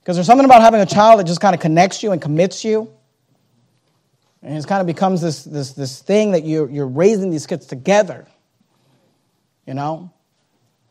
[0.00, 2.64] Because there's something about having a child that just kind of connects you and commits
[2.64, 2.90] you.
[4.42, 7.66] And it kind of becomes this, this, this thing that you're, you're raising these kids
[7.66, 8.26] together.
[9.66, 10.10] You know?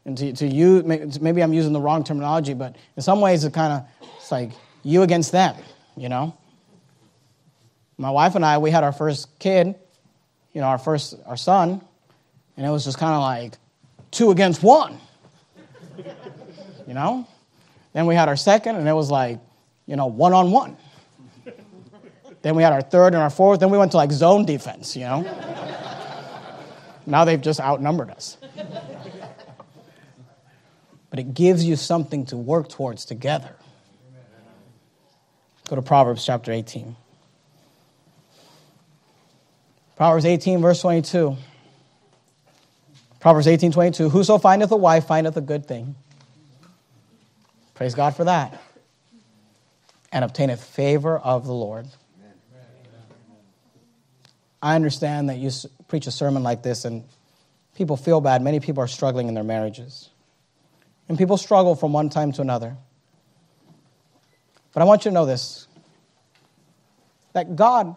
[0.10, 0.82] And to, to you,
[1.22, 4.50] maybe I'm using the wrong terminology, but in some ways it kind of, it's like
[4.82, 5.56] you against them,
[5.96, 6.36] you know?
[8.00, 9.76] My wife and I, we had our first kid,
[10.52, 11.80] you know, our first, our son,
[12.58, 13.54] and it was just kind of like
[14.10, 14.98] two against one,
[16.88, 17.28] you know?
[17.94, 19.38] Then we had our second, and it was like,
[19.86, 20.76] you know, one on one.
[22.42, 23.60] Then we had our third and our fourth.
[23.60, 25.22] Then we went to like zone defense, you know?
[27.06, 28.38] now they've just outnumbered us
[31.20, 33.54] but it gives you something to work towards together.
[35.68, 36.96] Go to Proverbs chapter 18.
[39.98, 41.36] Proverbs 18, verse 22.
[43.20, 44.08] Proverbs 18, 22.
[44.08, 45.94] Whoso findeth a wife findeth a good thing.
[47.74, 48.62] Praise God for that.
[50.14, 51.86] And obtaineth favor of the Lord.
[54.62, 55.52] I understand that you
[55.90, 57.04] preach a sermon like this and
[57.76, 58.42] people feel bad.
[58.42, 60.09] Many people are struggling in their marriages.
[61.10, 62.78] And people struggle from one time to another.
[64.74, 65.68] But I want you to know this
[67.34, 67.96] that God,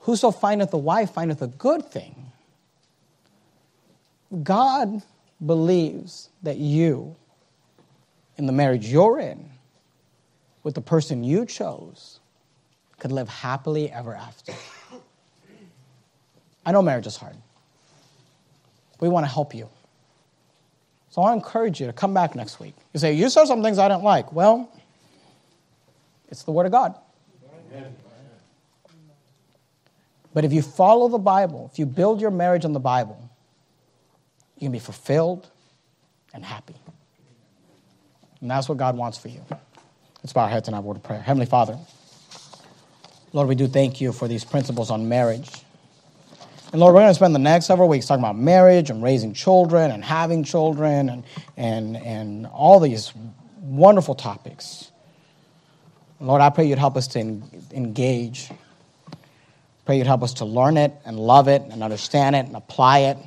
[0.00, 2.30] whoso findeth a wife, findeth a good thing.
[4.42, 5.02] God
[5.44, 7.16] believes that you,
[8.36, 9.50] in the marriage you're in,
[10.62, 12.20] with the person you chose,
[12.98, 14.54] could live happily ever after.
[16.64, 17.36] I know marriage is hard.
[19.00, 19.68] We want to help you.
[21.12, 22.74] So I encourage you to come back next week.
[22.94, 24.32] You say, You said some things I didn't like.
[24.32, 24.72] Well,
[26.28, 26.94] it's the Word of God.
[30.32, 33.30] But if you follow the Bible, if you build your marriage on the Bible,
[34.56, 35.50] you can be fulfilled
[36.32, 36.76] and happy.
[38.40, 39.44] And that's what God wants for you.
[40.22, 41.20] Let's bow our heads and have word of prayer.
[41.20, 41.78] Heavenly Father,
[43.34, 45.50] Lord, we do thank you for these principles on marriage.
[46.72, 49.34] And Lord, we're going to spend the next several weeks talking about marriage and raising
[49.34, 51.24] children and having children and,
[51.58, 53.12] and, and all these
[53.60, 54.90] wonderful topics.
[56.18, 57.20] Lord, I pray you'd help us to
[57.72, 58.50] engage.
[59.84, 63.00] Pray you'd help us to learn it and love it and understand it and apply
[63.00, 63.18] it.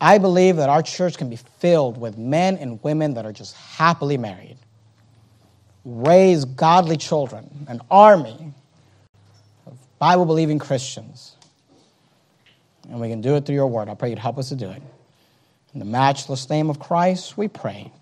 [0.00, 3.56] I believe that our church can be filled with men and women that are just
[3.56, 4.58] happily married.
[5.84, 8.52] Raise godly children, an army
[9.66, 11.34] of Bible believing Christians
[12.88, 13.88] and we can do it through your word.
[13.88, 14.82] I pray you'd help us to do it.
[15.74, 17.92] In the matchless name of Christ, we pray.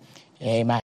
[0.40, 0.80] Amen.